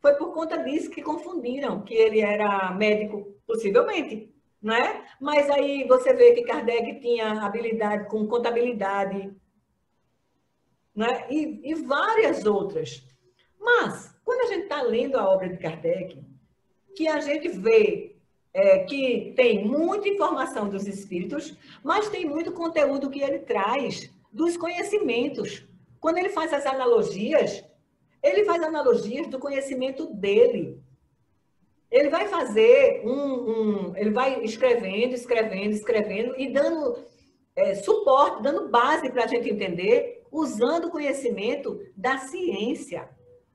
[0.00, 5.04] foi por conta disso que confundiram que ele era médico, possivelmente, né?
[5.20, 9.32] Mas aí você vê que Kardec tinha habilidade com contabilidade,
[10.94, 11.26] né?
[11.30, 13.04] E, e várias outras.
[13.60, 16.27] Mas, quando a gente está lendo a obra de Kardec,
[16.98, 18.16] que a gente vê
[18.52, 24.56] é, que tem muita informação dos espíritos, mas tem muito conteúdo que ele traz dos
[24.56, 25.64] conhecimentos.
[26.00, 27.64] Quando ele faz as analogias,
[28.20, 30.82] ele faz analogias do conhecimento dele.
[31.88, 36.98] Ele vai fazer um, um ele vai escrevendo, escrevendo, escrevendo e dando
[37.54, 43.08] é, suporte, dando base para a gente entender, usando o conhecimento da ciência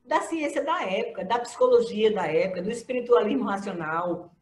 [0.05, 4.33] da ciência da época, da psicologia da época, do espiritualismo racional,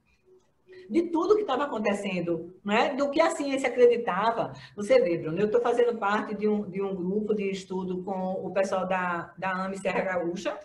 [0.89, 2.93] de tudo que estava acontecendo, né?
[2.95, 4.51] do que a ciência acreditava.
[4.75, 8.45] Você vê, Bruno, eu estou fazendo parte de um, de um grupo de estudo com
[8.45, 10.59] o pessoal da, da AME Serra Gaúcha,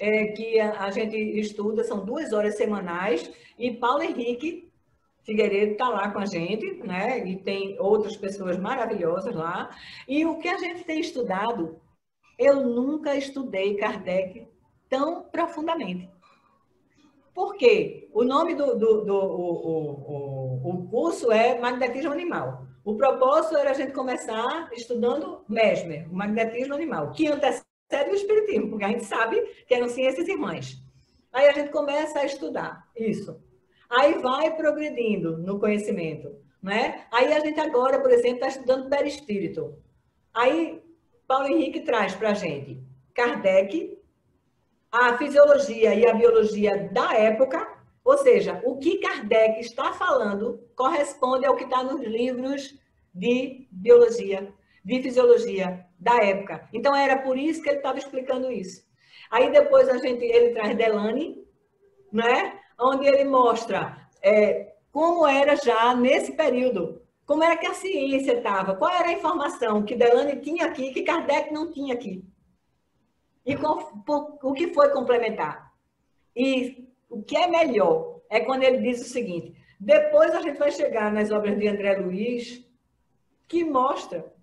[0.00, 4.70] é, que a, a, gente estuda, são duas horas semanais, e Paulo Henrique
[5.24, 7.22] Figueiredo está lá com a gente, né?
[7.28, 9.68] E tem outras pessoas maravilhosas lá.
[10.08, 11.78] E o que a gente tem estudado,
[12.40, 14.48] eu nunca estudei Kardec
[14.88, 16.10] tão profundamente.
[17.34, 18.08] Por quê?
[18.12, 22.66] O nome do, do, do o, o, o curso é Magnetismo Animal.
[22.82, 28.70] O propósito era a gente começar estudando Mesmer, o magnetismo animal, que antecede o espiritismo,
[28.70, 30.82] porque a gente sabe que eram ciências irmãs.
[31.30, 33.38] Aí a gente começa a estudar isso.
[33.88, 37.04] Aí vai progredindo no conhecimento, né?
[37.12, 39.76] Aí a gente agora, por exemplo, está estudando perispírito.
[40.32, 40.82] Aí
[41.30, 42.82] Paulo Henrique traz para a gente
[43.14, 43.96] Kardec,
[44.90, 47.72] a fisiologia e a biologia da época,
[48.04, 52.76] ou seja, o que Kardec está falando corresponde ao que está nos livros
[53.14, 54.52] de biologia,
[54.84, 56.68] de fisiologia da época.
[56.72, 58.82] Então era por isso que ele estava explicando isso.
[59.30, 61.46] Aí depois a gente ele traz Delane,
[62.12, 62.58] né?
[62.76, 67.00] onde ele mostra é, como era já nesse período,
[67.30, 71.04] como era que a ciência estava, qual era a informação que Delane tinha aqui que
[71.04, 72.24] Kardec não tinha aqui.
[73.46, 75.72] E com, por, o que foi complementar.
[76.34, 80.72] E o que é melhor é quando ele diz o seguinte: depois a gente vai
[80.72, 82.68] chegar nas obras de André Luiz,
[83.46, 84.34] que mostra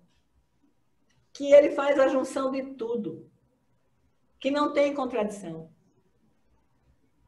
[1.34, 3.30] que ele faz a junção de tudo,
[4.40, 5.70] que não tem contradição.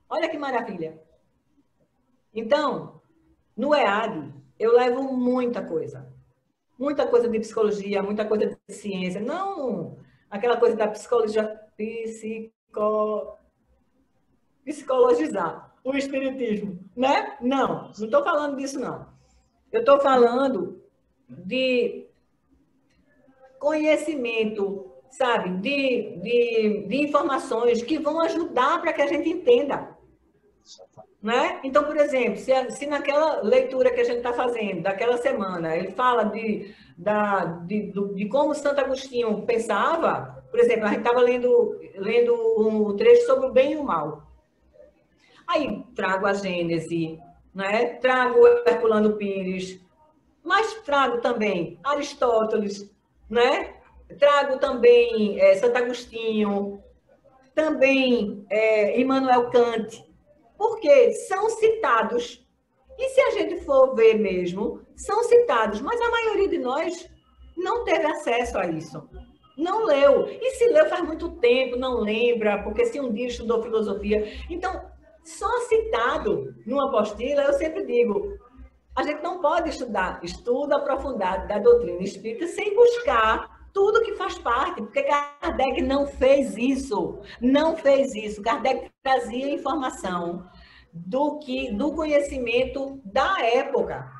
[0.08, 0.98] Olha que maravilha.
[2.32, 3.02] Então,
[3.54, 6.06] no EAD, eu levo muita coisa.
[6.78, 9.20] Muita coisa de psicologia, muita coisa de ciência.
[9.20, 9.98] Não
[10.30, 13.36] aquela coisa da psicologia, psico,
[14.64, 17.36] psicologizar o espiritismo, né?
[17.40, 19.08] Não, não estou falando disso, não.
[19.72, 20.80] Eu estou falando
[21.28, 22.06] de
[23.58, 29.98] conhecimento, sabe, de, de, de informações que vão ajudar para que a gente entenda.
[31.22, 31.60] Né?
[31.62, 35.90] Então, por exemplo, se, se naquela leitura que a gente está fazendo, daquela semana, ele
[35.90, 41.78] fala de, da, de, de como Santo Agostinho pensava, por exemplo, a gente estava lendo,
[41.94, 44.22] lendo um trecho sobre o bem e o mal.
[45.46, 47.18] Aí trago a Gênese,
[47.54, 47.86] né?
[47.96, 49.78] trago Herculano Pires,
[50.42, 52.90] mas trago também Aristóteles,
[53.28, 53.74] né?
[54.18, 56.82] trago também é, Santo Agostinho,
[57.54, 60.02] também é, Immanuel Kant,
[60.60, 62.46] porque são citados.
[62.98, 67.08] E se a gente for ver mesmo, são citados, mas a maioria de nós
[67.56, 69.02] não teve acesso a isso.
[69.56, 70.26] Não leu.
[70.28, 74.30] E se leu faz muito tempo, não lembra, porque se um dia estudou filosofia.
[74.50, 74.84] Então,
[75.24, 78.36] só citado numa apostila, eu sempre digo,
[78.94, 84.38] a gente não pode estudar estudo aprofundado da doutrina espírita sem buscar tudo que faz
[84.38, 88.42] parte, porque Kardec não fez isso, não fez isso.
[88.42, 90.46] Kardec trazia informação
[90.92, 94.10] do que do conhecimento da época.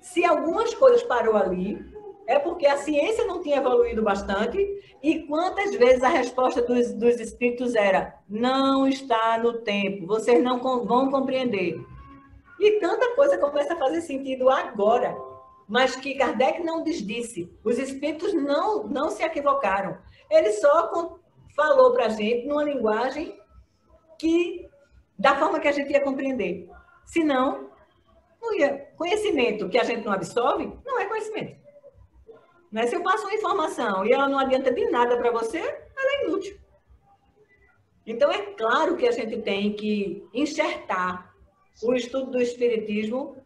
[0.00, 1.84] Se algumas coisas parou ali,
[2.26, 4.58] é porque a ciência não tinha evoluído bastante
[5.02, 10.60] e quantas vezes a resposta dos, dos espíritos era não está no tempo, vocês não
[10.60, 11.80] vão compreender.
[12.60, 15.16] E tanta coisa começa a fazer sentido agora
[15.68, 17.52] mas que Kardec não desdisse.
[17.62, 19.98] Os espíritos não, não se equivocaram.
[20.30, 21.18] Ele só
[21.54, 23.38] falou para a gente numa linguagem
[24.18, 24.66] que
[25.18, 26.70] da forma que a gente ia compreender.
[27.04, 27.70] Senão,
[28.40, 28.88] não ia.
[28.96, 31.58] Conhecimento que a gente não absorve, não é conhecimento.
[32.72, 32.86] Né?
[32.86, 36.24] Se eu passo uma informação e ela não adianta de nada para você, ela é
[36.24, 36.58] inútil.
[38.06, 41.34] Então, é claro que a gente tem que enxertar
[41.82, 43.36] o estudo do Espiritismo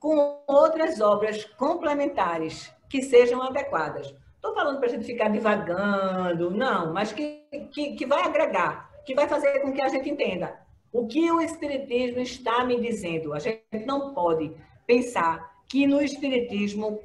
[0.00, 4.12] com outras obras complementares que sejam adequadas.
[4.34, 9.14] Estou falando para a gente ficar divagando, não, mas que, que, que vai agregar, que
[9.14, 10.58] vai fazer com que a gente entenda
[10.90, 13.34] o que o Espiritismo está me dizendo.
[13.34, 14.50] A gente não pode
[14.86, 17.00] pensar que no Espiritismo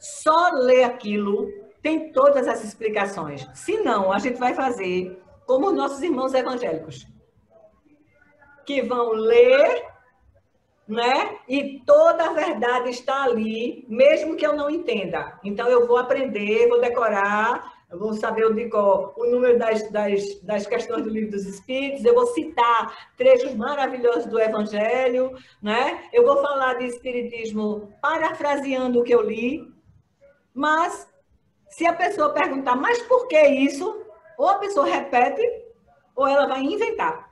[0.00, 1.48] só ler aquilo
[1.82, 3.46] tem todas as explicações.
[3.54, 7.06] Se não, a gente vai fazer como os nossos irmãos evangélicos,
[8.64, 9.91] que vão ler
[10.92, 11.38] né?
[11.48, 15.38] E toda a verdade está ali, mesmo que eu não entenda.
[15.42, 21.10] Então, eu vou aprender, vou decorar, vou saber o, número das, das, das questões do
[21.10, 26.08] livro dos Espíritos, eu vou citar trechos maravilhosos do Evangelho, né?
[26.12, 29.70] Eu vou falar de Espiritismo parafraseando o que eu li,
[30.54, 31.08] mas
[31.68, 34.04] se a pessoa perguntar, mas por que isso?
[34.38, 35.42] Ou a pessoa repete,
[36.14, 37.30] ou ela vai inventar.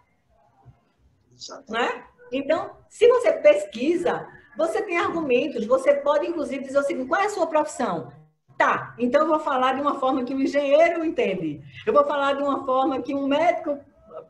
[1.69, 2.05] Né?
[2.33, 4.27] Então, se você pesquisa,
[4.57, 8.13] você tem argumentos, você pode, inclusive, dizer o seguinte: qual é a sua profissão?
[8.59, 11.63] Tá, então eu vou falar de uma forma que um engenheiro entende.
[11.87, 13.79] Eu vou falar de uma forma que um médico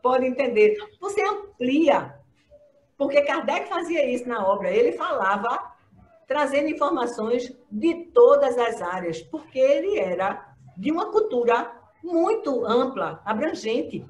[0.01, 0.77] pode entender.
[1.01, 2.15] Você amplia.
[2.97, 4.69] Porque Kardec fazia isso na obra.
[4.69, 5.73] Ele falava
[6.27, 11.69] trazendo informações de todas as áreas, porque ele era de uma cultura
[12.01, 14.05] muito ampla, abrangente.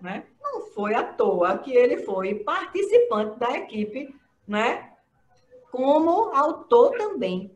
[0.00, 0.24] Né?
[0.40, 4.14] Não foi à toa que ele foi participante da equipe,
[4.46, 4.88] né?
[5.70, 7.50] como autor também.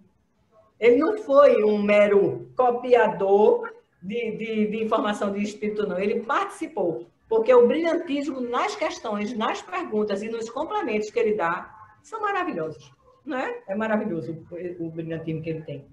[0.78, 5.98] Ele não foi um mero copiador de, de, de informação de espírito, não.
[5.98, 11.73] Ele participou, porque o brilhantismo nas questões, nas perguntas e nos complementos que ele dá
[12.02, 12.93] são maravilhosos.
[13.24, 13.62] Não é?
[13.69, 15.86] É maravilhoso o, o brilhantismo que ele tem.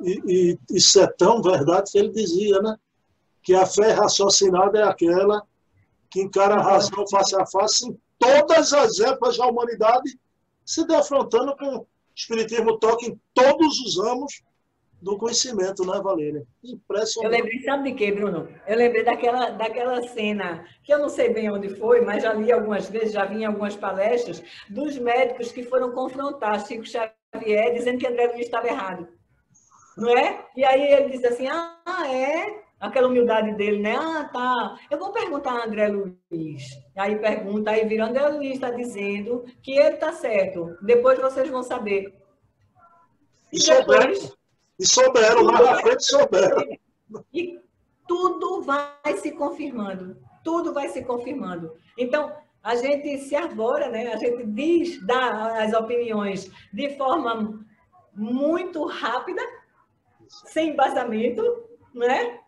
[0.00, 2.76] E, e, isso é tão verdade que ele dizia, né?
[3.42, 5.42] Que a fé raciocinada é aquela
[6.14, 10.16] que encara a razão face a face em todas as épocas da humanidade,
[10.64, 14.40] se defrontando com o Espiritismo toca em todos os ramos
[15.02, 16.46] do conhecimento, né, Valéria?
[16.62, 17.34] Impressionante.
[17.34, 18.48] Eu lembrei, sabe de quê, Bruno?
[18.64, 22.52] Eu lembrei daquela, daquela cena, que eu não sei bem onde foi, mas já li
[22.52, 27.98] algumas vezes, já vi em algumas palestras, dos médicos que foram confrontar Chico Xavier dizendo
[27.98, 29.08] que André Luiz estava errado.
[29.96, 30.46] Não é?
[30.56, 32.63] E aí ele disse assim, ah, é?
[32.84, 33.96] Aquela humildade dele, né?
[33.96, 34.78] Ah, tá.
[34.90, 36.62] Eu vou perguntar a André Luiz.
[36.94, 40.76] Aí pergunta, aí vira, André Luiz está dizendo que ele está certo.
[40.82, 42.14] Depois vocês vão saber.
[43.50, 44.36] E, e depois...
[44.78, 46.62] E souberam, lá na frente souberam.
[47.32, 47.58] E
[48.06, 50.16] tudo vai se confirmando.
[50.42, 51.72] Tudo vai se confirmando.
[51.96, 54.12] Então, a gente se arvora, né?
[54.12, 57.64] a gente diz, dá as opiniões de forma
[58.14, 59.40] muito rápida,
[60.28, 61.42] sem embasamento,
[61.94, 62.40] né?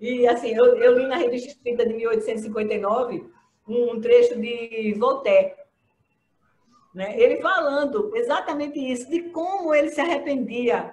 [0.00, 3.30] E assim, eu, eu li na revista Espírita de 1859
[3.68, 5.54] um trecho de Voltaire,
[6.94, 7.20] né?
[7.20, 10.92] ele falando exatamente isso, de como ele se arrependia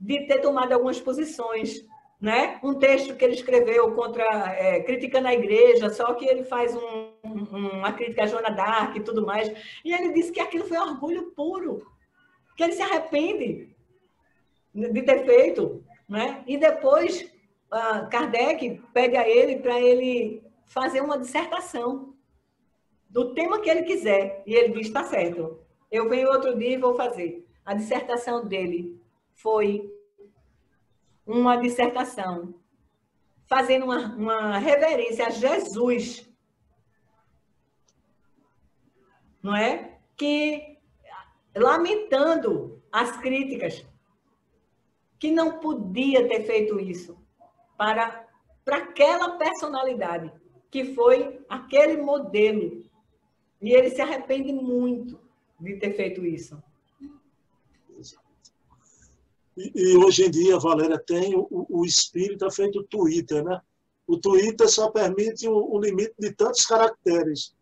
[0.00, 1.84] de ter tomado algumas posições.
[2.18, 2.58] Né?
[2.62, 4.24] Um texto que ele escreveu contra,
[4.54, 8.96] é, criticando a igreja, só que ele faz um, um, uma crítica a Joana Dark
[8.96, 9.52] e tudo mais.
[9.84, 11.86] E ele disse que aquilo foi orgulho puro,
[12.56, 13.68] que ele se arrepende
[14.74, 15.84] de ter feito.
[16.08, 16.42] Né?
[16.46, 17.30] E depois,
[18.10, 22.14] Kardec pede a ele para ele fazer uma dissertação
[23.08, 24.42] do tema que ele quiser.
[24.46, 27.46] E ele diz: está certo, eu venho outro dia e vou fazer.
[27.64, 29.00] A dissertação dele
[29.34, 29.92] foi
[31.26, 32.54] uma dissertação
[33.46, 36.28] fazendo uma, uma reverência a Jesus,
[39.42, 39.98] não é?
[40.16, 40.78] Que
[41.54, 43.84] lamentando as críticas,
[45.18, 47.25] que não podia ter feito isso
[47.76, 48.26] para,
[48.64, 50.32] para aquela personalidade,
[50.70, 52.84] que foi aquele modelo.
[53.60, 55.18] E ele se arrepende muito
[55.58, 56.60] de ter feito isso.
[59.56, 63.60] E, e, hoje em dia, Valéria, tem o, o espírita feito Twitter, né?
[64.06, 67.54] O Twitter só permite o, o limite de tantos caracteres.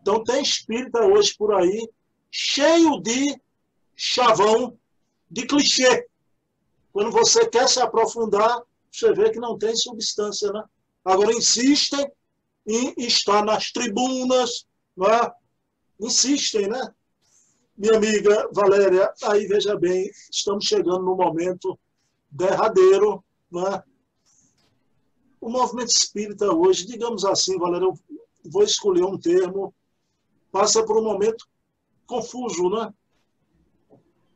[0.00, 1.88] Então, tem espírita hoje por aí
[2.30, 3.40] cheio de
[3.96, 4.78] chavão,
[5.30, 6.06] de clichê.
[6.92, 8.62] Quando você quer se aprofundar,
[8.98, 10.62] você vê que não tem substância, né?
[11.04, 12.10] Agora, insistem
[12.66, 14.66] em estar nas tribunas,
[14.96, 15.30] né?
[16.00, 16.94] insistem, né?
[17.76, 21.78] Minha amiga Valéria, aí veja bem, estamos chegando no momento
[22.30, 23.24] derradeiro.
[23.50, 23.82] Né?
[25.40, 27.94] O movimento espírita hoje, digamos assim, Valéria, eu
[28.44, 29.72] vou escolher um termo,
[30.50, 31.46] passa por um momento
[32.06, 32.92] confuso, né?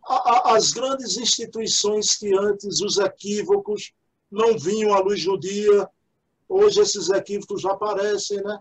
[0.05, 3.93] As grandes instituições que antes os equívocos
[4.33, 5.89] não vinham à luz do dia,
[6.49, 8.59] hoje esses equívocos já aparecem, né?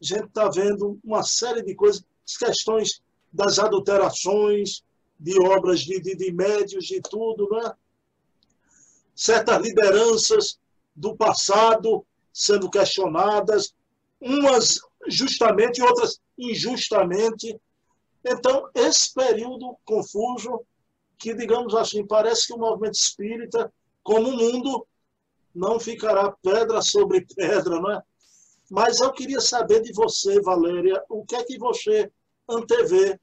[0.00, 2.04] A gente está vendo uma série de coisas,
[2.38, 3.00] questões
[3.32, 4.82] das adulterações
[5.18, 7.72] de obras de, de, de médios, de tudo, né?
[9.14, 10.58] certas lideranças
[10.94, 13.72] do passado sendo questionadas,
[14.20, 17.58] umas justamente e outras injustamente.
[18.24, 20.60] Então, esse período confuso,
[21.16, 23.72] que, digamos assim, parece que o movimento espírita,
[24.02, 24.86] como o mundo,
[25.54, 28.02] não ficará pedra sobre pedra, não é?
[28.70, 32.10] Mas eu queria saber de você, Valéria, o que é que você
[32.48, 33.18] antevê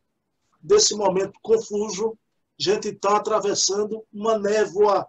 [0.61, 2.17] desse momento confuso,
[2.59, 5.07] a gente está atravessando uma névoa.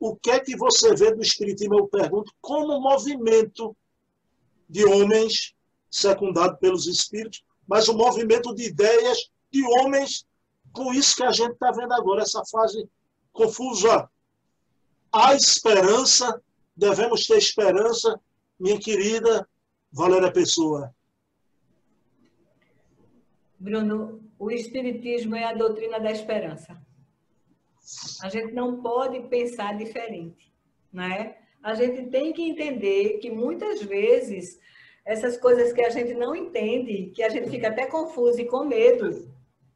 [0.00, 1.78] O que é que você vê do Espiritismo?
[1.78, 3.76] Eu pergunto, como movimento
[4.68, 5.54] de homens,
[5.90, 10.26] secundado pelos Espíritos, mas um movimento de ideias de homens,
[10.72, 12.88] com isso que a gente está vendo agora, essa fase
[13.32, 14.08] confusa.
[15.14, 16.42] Há esperança,
[16.74, 18.18] devemos ter esperança,
[18.58, 19.46] minha querida
[19.92, 20.94] Valéria Pessoa.
[23.58, 26.80] Bruno, o Espiritismo é a doutrina da esperança.
[28.22, 30.50] A gente não pode pensar diferente,
[30.90, 31.36] né?
[31.62, 34.58] A gente tem que entender que muitas vezes
[35.04, 38.64] essas coisas que a gente não entende, que a gente fica até confuso e com
[38.64, 39.30] medo,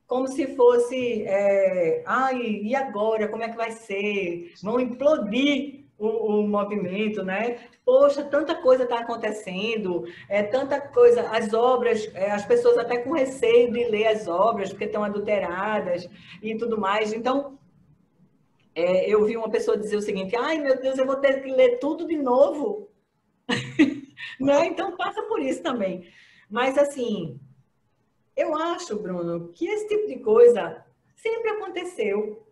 [0.06, 4.52] como se fosse, é, ai, e agora, como é que vai ser?
[4.62, 7.58] Vão implodir o, o movimento, né?
[7.84, 13.12] Poxa, tanta coisa está acontecendo, é tanta coisa, as obras, é, as pessoas até com
[13.12, 16.08] receio de ler as obras, porque estão adulteradas
[16.42, 17.12] e tudo mais.
[17.12, 17.58] Então,
[18.74, 21.50] é, eu vi uma pessoa dizer o seguinte: ai meu Deus, eu vou ter que
[21.50, 22.90] ler tudo de novo.
[24.40, 24.66] né?
[24.66, 26.08] Então, passa por isso também.
[26.48, 27.40] Mas, assim,
[28.36, 30.84] eu acho, Bruno, que esse tipo de coisa
[31.14, 32.46] sempre aconteceu.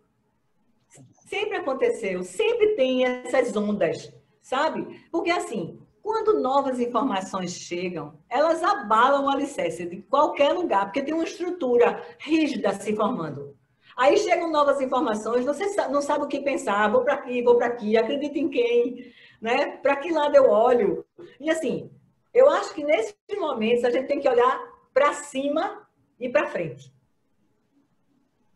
[1.27, 2.23] Sempre aconteceu.
[2.23, 5.05] Sempre tem essas ondas, sabe?
[5.11, 11.13] Porque, assim, quando novas informações chegam, elas abalam o alicerce de qualquer lugar, porque tem
[11.13, 13.55] uma estrutura rígida se formando.
[13.97, 17.67] Aí chegam novas informações, você não sabe o que pensar, vou para aqui, vou para
[17.67, 19.77] aqui, acredito em quem, né?
[19.77, 21.05] Para que lado eu olho?
[21.39, 21.89] E assim,
[22.33, 25.87] eu acho que nesses momentos a gente tem que olhar para cima
[26.19, 26.91] e para frente.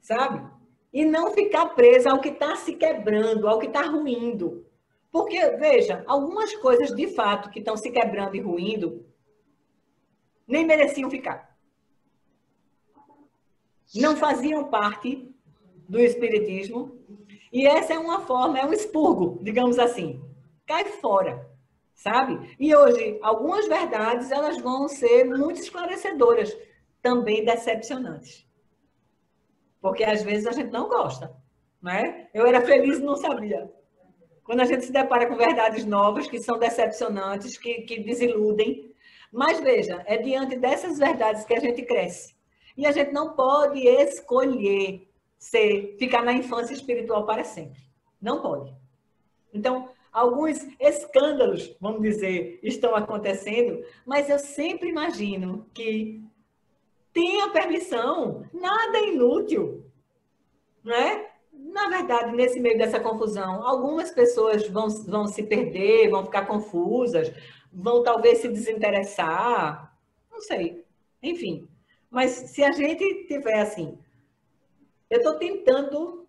[0.01, 0.41] Sabe?
[0.91, 4.65] E não ficar presa ao que está se quebrando, ao que está ruindo.
[5.11, 9.05] Porque, veja, algumas coisas de fato que estão se quebrando e ruindo
[10.47, 11.49] nem mereciam ficar
[13.95, 15.33] não faziam parte
[15.87, 16.97] do espiritismo.
[17.51, 20.21] E essa é uma forma, é um expurgo, digamos assim.
[20.67, 21.49] Cai fora,
[21.99, 22.55] sabe?
[22.57, 26.57] E hoje, algumas verdades, elas vão ser muito esclarecedoras,
[27.01, 28.47] também decepcionantes.
[29.81, 31.35] Porque às vezes a gente não gosta,
[31.81, 32.29] né?
[32.33, 33.69] Eu era feliz e não sabia.
[34.45, 38.93] Quando a gente se depara com verdades novas que são decepcionantes, que, que desiludem.
[39.31, 42.33] Mas veja, é diante dessas verdades que a gente cresce.
[42.77, 45.05] E a gente não pode escolher
[45.37, 47.81] ser, ficar na infância espiritual para sempre.
[48.21, 48.73] Não pode.
[49.53, 56.23] Então, alguns escândalos, vamos dizer, estão acontecendo, mas eu sempre imagino que
[57.13, 59.85] tenha permissão, nada é inútil,
[60.83, 61.27] né?
[61.51, 67.31] Na verdade, nesse meio dessa confusão, algumas pessoas vão, vão se perder, vão ficar confusas,
[67.71, 69.95] vão talvez se desinteressar,
[70.31, 70.85] não sei.
[71.21, 71.67] Enfim,
[72.09, 73.97] mas se a gente tiver assim,
[75.09, 76.27] eu estou tentando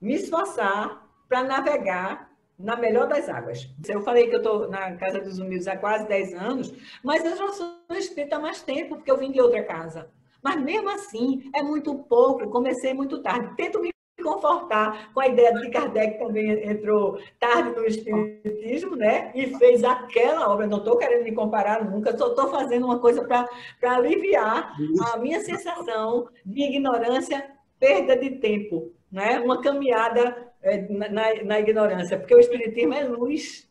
[0.00, 3.68] me esforçar para navegar na melhor das águas.
[3.88, 7.36] Eu falei que eu estou na Casa dos Humildes há quase 10 anos, mas eu
[7.36, 10.08] já sou espírita há mais tempo, porque eu vim de outra casa.
[10.42, 13.56] Mas mesmo assim, é muito pouco, comecei muito tarde.
[13.56, 13.90] Tento me
[14.22, 19.32] confortar com a ideia de que Kardec também entrou tarde no Espiritismo, né?
[19.34, 20.66] E fez aquela obra.
[20.66, 23.48] Não estou querendo me comparar nunca, só estou fazendo uma coisa para
[23.82, 24.74] aliviar
[25.12, 29.40] a minha sensação de ignorância, perda de tempo, né?
[29.40, 30.43] Uma caminhada
[30.90, 33.68] na, na ignorância, porque o Espiritismo é luz,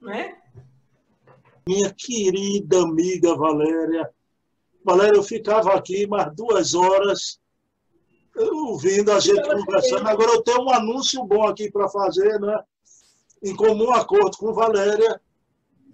[0.00, 0.36] né?
[1.66, 4.10] Minha querida amiga Valéria,
[4.84, 7.40] Valéria, eu ficava aqui mais duas horas
[8.36, 10.06] ouvindo a gente conversando.
[10.06, 12.62] Agora eu tenho um anúncio bom aqui para fazer, né?
[13.42, 15.20] Em comum acordo com Valéria.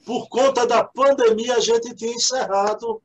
[0.05, 3.01] Por conta da pandemia, a gente tinha encerrado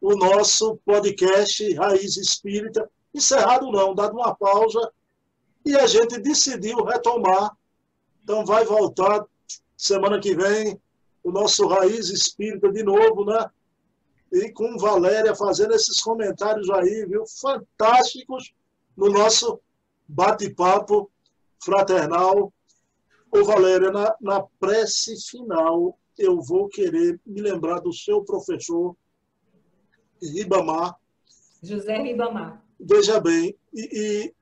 [0.00, 2.88] o nosso podcast Raiz Espírita.
[3.12, 4.92] Encerrado não, dado uma pausa.
[5.66, 7.56] E a gente decidiu retomar.
[8.22, 9.26] Então vai voltar
[9.76, 10.80] semana que vem
[11.24, 13.50] o nosso Raiz Espírita de novo, né?
[14.32, 17.24] E com Valéria fazendo esses comentários aí, viu?
[17.26, 18.54] Fantásticos
[18.96, 19.60] no nosso
[20.06, 21.10] bate-papo
[21.64, 22.52] fraternal.
[23.32, 28.96] Ô Valéria, na, na prece final, eu vou querer me lembrar do seu professor
[30.22, 30.96] Ribamar.
[31.60, 32.62] José Ribamar.
[32.78, 34.34] Veja bem, e, e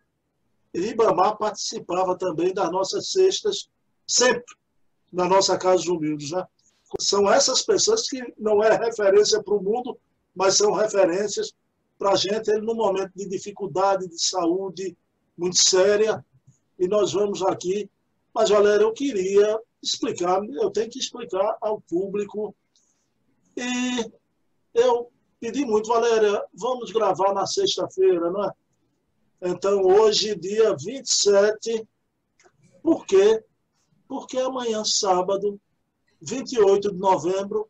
[0.75, 3.69] Ribamar participava também das nossas cestas,
[4.07, 4.55] sempre
[5.13, 6.33] na nossa Casa Humildes.
[6.33, 6.45] Né?
[7.01, 9.99] São essas pessoas que não é referência para o mundo,
[10.35, 11.53] mas são referências
[11.99, 14.97] para a gente, ele num momento de dificuldade de saúde
[15.37, 16.25] muito séria,
[16.79, 17.89] e nós vamos aqui.
[18.35, 22.55] Mas, galera, eu queria explicar, eu tenho que explicar ao público.
[23.57, 24.13] E
[24.75, 28.51] eu pedi muito, Valéria, vamos gravar na sexta-feira, não é?
[29.47, 31.87] Então, hoje, dia 27,
[32.83, 33.45] por quê?
[34.09, 35.61] Porque amanhã, sábado,
[36.23, 37.69] 28 de novembro,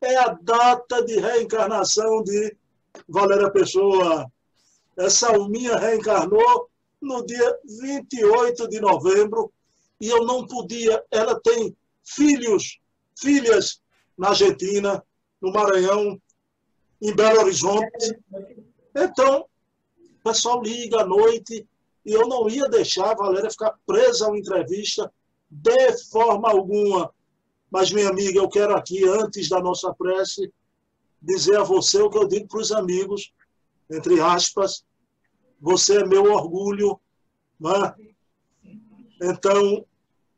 [0.00, 2.56] é a data de reencarnação de
[3.08, 4.26] Valéria Pessoa.
[4.96, 6.68] Essa alminha reencarnou
[7.00, 9.52] no dia 28 de novembro
[10.00, 11.04] e eu não podia.
[11.08, 12.80] Ela tem filhos,
[13.16, 13.80] filhas
[14.18, 15.04] na Argentina,
[15.40, 16.20] no Maranhão,
[17.00, 18.18] em Belo Horizonte.
[18.92, 19.46] Então,
[20.26, 21.64] pessoal liga à noite
[22.04, 25.12] e eu não ia deixar a Valéria ficar presa a uma entrevista
[25.48, 27.12] de forma alguma.
[27.70, 30.52] Mas, minha amiga, eu quero aqui, antes da nossa prece,
[31.22, 33.32] dizer a você o que eu digo para os amigos,
[33.88, 34.84] entre aspas,
[35.60, 36.98] você é meu orgulho,
[37.60, 37.94] né?
[39.22, 39.84] Então,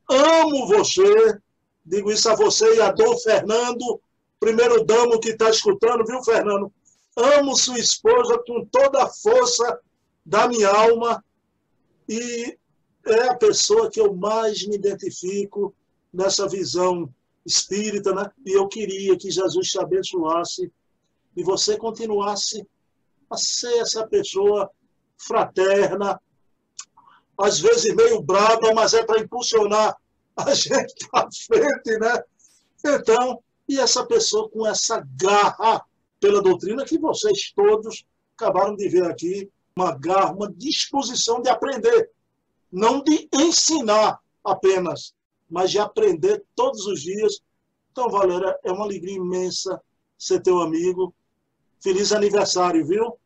[0.08, 1.38] amo você,
[1.84, 4.00] digo isso a você e a Dom Fernando,
[4.38, 6.72] primeiro damo que está escutando, viu, Fernando?
[7.18, 9.80] Amo sua esposa com toda a força
[10.24, 11.24] da minha alma
[12.08, 12.56] e
[13.04, 15.74] é a pessoa que eu mais me identifico
[16.14, 17.12] nessa visão
[17.44, 18.30] espírita, né?
[18.46, 20.72] E eu queria que Jesus te abençoasse
[21.36, 22.64] e você continuasse
[23.28, 24.70] a ser essa pessoa
[25.16, 26.20] fraterna,
[27.36, 29.96] às vezes meio brava, mas é para impulsionar
[30.36, 32.22] a gente para frente, né?
[32.84, 35.84] Então, e essa pessoa com essa garra
[36.20, 38.04] pela doutrina que vocês todos
[38.36, 42.10] acabaram de ver aqui, uma garra, uma disposição de aprender,
[42.70, 45.14] não de ensinar apenas,
[45.48, 47.40] mas de aprender todos os dias.
[47.92, 49.80] Então, Valéria, é uma alegria imensa
[50.16, 51.14] ser teu amigo.
[51.80, 53.16] Feliz aniversário, viu?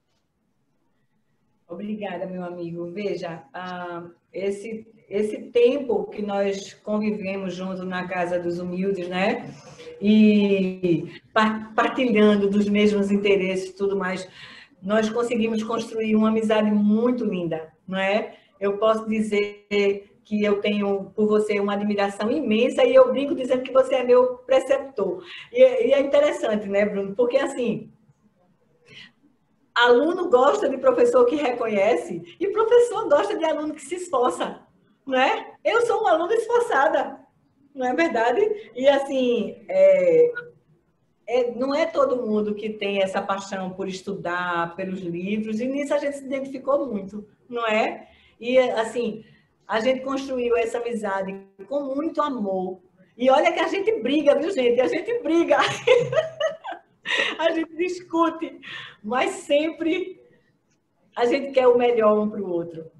[1.66, 2.90] Obrigada, meu amigo.
[2.93, 9.55] Veja, ah, esse, esse tempo que nós convivemos juntos na Casa dos Humildes, né?
[10.04, 11.20] E
[11.76, 14.28] partilhando dos mesmos interesses e tudo mais,
[14.82, 18.34] nós conseguimos construir uma amizade muito linda, não é?
[18.58, 19.64] Eu posso dizer
[20.24, 24.04] que eu tenho por você uma admiração imensa e eu brinco dizendo que você é
[24.04, 25.22] meu preceptor.
[25.52, 27.14] E, e é interessante, né, Bruno?
[27.14, 27.92] Porque assim,
[29.72, 34.66] aluno gosta de professor que reconhece e professor gosta de aluno que se esforça,
[35.06, 35.54] não é?
[35.64, 37.22] Eu sou uma aluna esforçada,
[37.74, 38.40] não é verdade?
[38.74, 40.32] E assim, é,
[41.27, 45.94] é, não é todo mundo que tem essa paixão por estudar, pelos livros, e nisso
[45.94, 48.09] a gente se identificou muito, não é?
[48.40, 49.24] E assim,
[49.66, 52.81] a gente construiu essa amizade com muito amor.
[53.16, 54.81] E olha que a gente briga, viu, gente?
[54.81, 55.59] A gente briga.
[57.39, 58.61] a gente discute,
[59.03, 60.20] mas sempre
[61.16, 62.90] a gente quer o melhor um para o outro.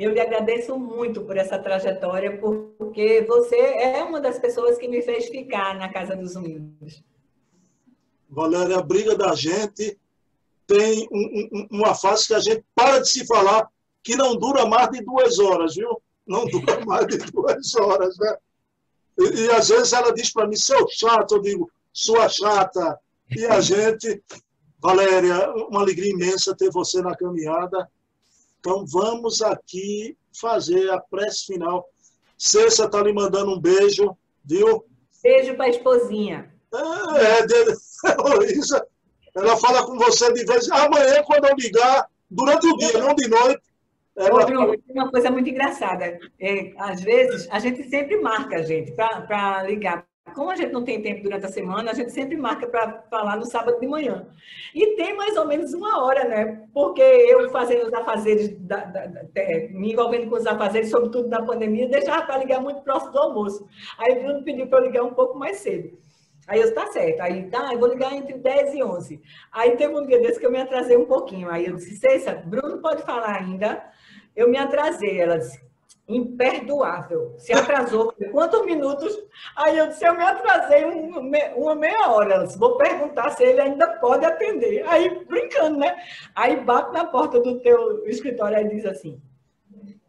[0.00, 5.02] Eu lhe agradeço muito por essa trajetória, porque você é uma das pessoas que me
[5.02, 7.02] fez ficar na Casa dos Humildes.
[8.30, 9.98] Valéria, a briga da gente
[10.68, 13.68] tem um, um, uma fase que a gente para de se falar,
[14.02, 16.00] que não dura mais de duas horas, viu?
[16.24, 18.36] Não dura mais de duas horas, né?
[19.18, 23.00] E, e às vezes ela diz para mim, seu chato, eu digo, sua chata.
[23.36, 24.22] E a gente,
[24.78, 27.90] Valéria, uma alegria imensa ter você na caminhada.
[28.68, 31.88] Então vamos aqui fazer a prece final.
[32.36, 34.14] Cessa está lhe mandando um beijo,
[34.44, 34.84] viu?
[35.22, 36.52] Beijo para a esposinha.
[36.74, 37.74] É, é dele.
[38.28, 38.86] Luísa,
[39.34, 43.26] ela fala com você de vez amanhã, quando eu ligar, durante o dia, não de
[43.26, 43.62] noite.
[44.14, 44.44] Ela...
[44.44, 46.18] Bruno, uma coisa muito engraçada.
[46.38, 51.02] É, às vezes, a gente sempre marca, gente, para ligar como a gente não tem
[51.02, 54.26] tempo durante a semana, a gente sempre marca para falar no sábado de manhã.
[54.74, 56.66] E tem mais ou menos uma hora, né?
[56.72, 59.22] Porque eu fazendo os afazeres, da, da, da,
[59.70, 63.66] me envolvendo com os afazeres, sobretudo na pandemia, deixava para ligar muito próximo do almoço.
[63.98, 65.96] Aí Bruno pediu para eu ligar um pouco mais cedo.
[66.48, 67.20] Aí eu disse, tá certo.
[67.20, 69.20] Aí, tá, eu vou ligar entre 10 e 11.
[69.52, 71.50] Aí teve um dia desse que eu me atrasei um pouquinho.
[71.50, 73.84] Aí eu disse, Cessa, Bruno pode falar ainda.
[74.34, 75.20] Eu me atrasei.
[75.20, 75.60] Ela disse,
[76.08, 77.34] imperdoável.
[77.38, 79.14] Se atrasou quantos minutos?
[79.54, 82.44] Aí eu disse, eu me atrasei uma meia hora.
[82.44, 84.86] Disse, Vou perguntar se ele ainda pode atender.
[84.88, 85.96] Aí, brincando, né?
[86.34, 89.20] Aí bate na porta do teu escritório e diz assim,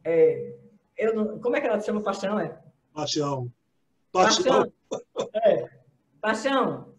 [0.06, 0.54] é,
[0.98, 2.02] eu não, como é que ela se chama?
[2.02, 2.58] Paixão, é?
[2.94, 3.52] Paixão.
[4.12, 4.72] Paixão.
[4.90, 5.30] Paixão.
[5.44, 5.70] É.
[6.22, 6.90] Paixão.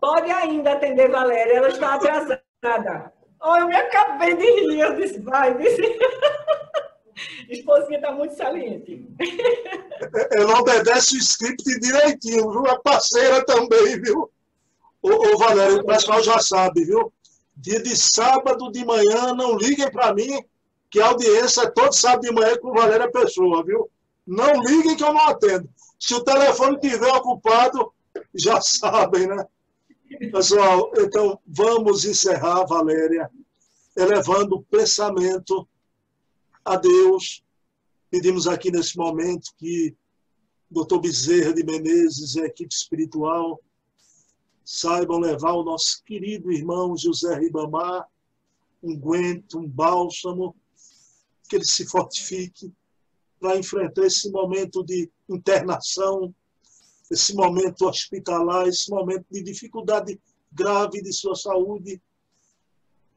[0.00, 3.12] Pode ainda atender Valéria, ela está atrasada.
[3.42, 4.80] Oh, eu me acabei de rir.
[4.80, 5.82] Eu disse, vai, disse.
[7.48, 9.06] Esposinha está muito saliente.
[10.32, 12.66] Ela obedece o script direitinho, viu?
[12.66, 14.30] A parceira também, viu?
[15.02, 17.12] Ô, ô Valério, o pessoal já sabe, viu?
[17.56, 20.42] Dia de sábado de manhã, não liguem para mim,
[20.90, 23.88] que a audiência é todo sábado de manhã com Valéria Pessoa, viu?
[24.26, 25.68] Não liguem que eu não atendo.
[25.98, 27.92] Se o telefone estiver ocupado,
[28.34, 29.46] já sabem, né?
[30.30, 33.28] Pessoal, então vamos encerrar, Valéria,
[33.96, 35.66] elevando o pensamento
[36.64, 37.44] a Deus.
[38.10, 39.94] Pedimos aqui nesse momento que
[40.70, 43.60] doutor Bezerra de Menezes e a equipe espiritual
[44.64, 48.08] saibam levar o nosso querido irmão José Ribamar
[48.82, 50.54] um guento, um bálsamo,
[51.48, 52.72] que ele se fortifique
[53.40, 56.34] para enfrentar esse momento de internação,
[57.10, 60.20] esse momento hospitalar, esse momento de dificuldade
[60.52, 62.00] grave de sua saúde,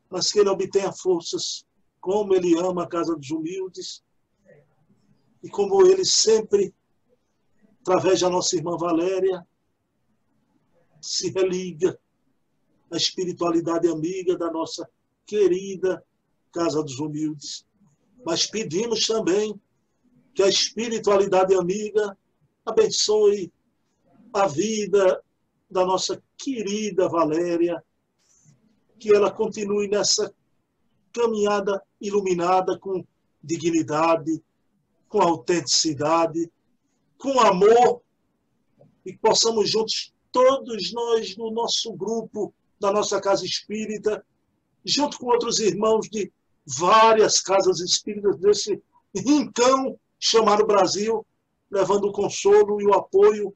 [0.09, 1.66] mas que ele obtenha forças
[2.07, 4.01] como ele ama a casa dos humildes
[5.43, 6.73] e como ele sempre
[7.81, 9.45] através da nossa irmã Valéria,
[11.01, 11.99] se religa
[12.89, 14.89] à espiritualidade amiga da nossa
[15.25, 16.01] querida
[16.53, 17.67] Casa dos Humildes.
[18.25, 19.59] Mas pedimos também
[20.33, 22.17] que a espiritualidade amiga
[22.65, 23.51] abençoe
[24.31, 25.21] a vida
[25.69, 27.83] da nossa querida Valéria,
[28.97, 30.33] que ela continue nessa
[31.11, 33.05] caminhada iluminada com
[33.43, 34.41] dignidade,
[35.07, 36.51] com autenticidade,
[37.17, 38.01] com amor,
[39.05, 44.23] e que possamos juntos, todos nós, no nosso grupo, da nossa casa espírita,
[44.85, 46.31] junto com outros irmãos de
[46.65, 48.81] várias casas espíritas desse
[49.15, 51.25] rincão chamado Brasil,
[51.71, 53.55] levando o consolo e o apoio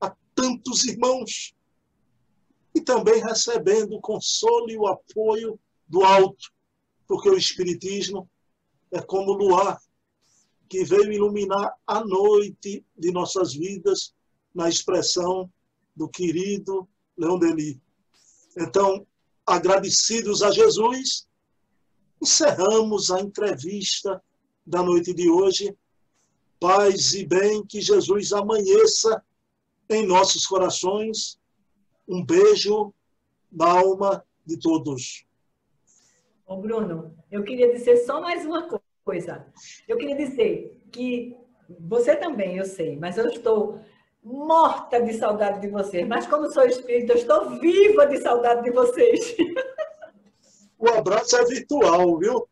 [0.00, 1.54] a tantos irmãos
[2.74, 5.58] e também recebendo o consolo e o apoio
[5.88, 6.52] do alto,
[7.08, 8.30] porque o Espiritismo
[8.92, 9.80] é como o luar
[10.68, 14.14] que veio iluminar a noite de nossas vidas,
[14.54, 15.50] na expressão
[15.96, 16.86] do querido
[17.16, 17.78] Leon Denis.
[18.56, 19.06] Então,
[19.46, 21.26] agradecidos a Jesus,
[22.20, 24.22] encerramos a entrevista
[24.66, 25.74] da noite de hoje.
[26.60, 29.22] Paz e bem, que Jesus amanheça
[29.88, 31.38] em nossos corações.
[32.06, 32.92] Um beijo
[33.50, 35.27] na alma de todos.
[36.48, 38.66] Ô Bruno, eu queria dizer só mais uma
[39.04, 39.46] coisa.
[39.86, 41.36] Eu queria dizer que
[41.78, 43.78] você também, eu sei, mas eu estou
[44.24, 46.08] morta de saudade de vocês.
[46.08, 49.36] Mas como sou espírita, eu estou viva de saudade de vocês.
[50.80, 52.48] O abraço é virtual, viu?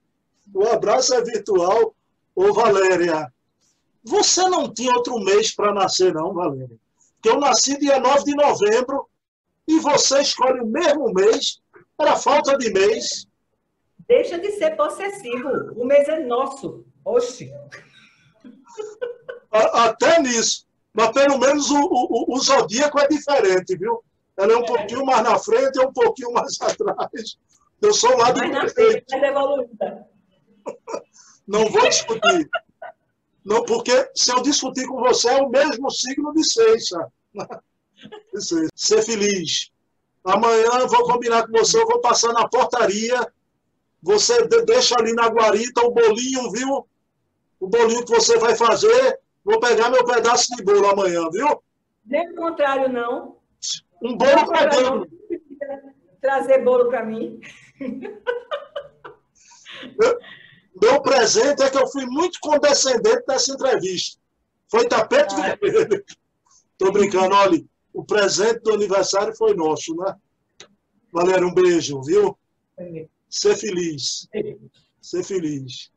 [0.52, 1.94] O abraço é virtual.
[2.34, 3.32] Ô, Valéria,
[4.02, 6.76] você não tinha outro mês para nascer, não, Valéria?
[7.14, 9.08] Porque eu nasci dia 9 de novembro
[9.68, 11.60] e você escolhe o mesmo mês.
[11.96, 13.28] Era falta de mês.
[14.08, 15.48] Deixa de ser possessivo.
[15.76, 16.84] O mês é nosso.
[17.04, 17.52] Oxi.
[19.50, 20.66] Até nisso.
[20.92, 24.02] Mas pelo menos o, o, o zodíaco é diferente, viu?
[24.36, 24.66] Ela é um é.
[24.66, 27.38] pouquinho mais na frente e um pouquinho mais atrás.
[27.80, 30.06] Eu sou lá do mais na frente, mais evoluída.
[31.46, 32.48] Não vou discutir.
[33.44, 37.06] Não, porque se eu discutir com você, é o mesmo signo de seixa.
[38.74, 39.70] Ser feliz.
[40.24, 43.32] Amanhã vou combinar com você, eu vou passar na portaria
[44.06, 46.86] você deixa ali na guarita o bolinho, viu?
[47.58, 49.18] O bolinho que você vai fazer.
[49.44, 51.60] Vou pegar meu pedaço de bolo amanhã, viu?
[52.04, 53.36] Nem o contrário, não.
[54.00, 55.08] Um bolo pegando.
[56.20, 57.40] Trazer bolo para mim.
[60.80, 64.20] Meu presente é que eu fui muito condescendente nessa entrevista.
[64.70, 65.56] Foi tapete ah.
[65.60, 66.04] vermelho.
[66.78, 67.60] Tô brincando, olha.
[67.92, 70.14] O presente do aniversário foi nosso, né?
[71.12, 72.38] Valéria, um beijo, viu?
[73.28, 74.28] Ser feliz.
[75.00, 75.90] Ser feliz.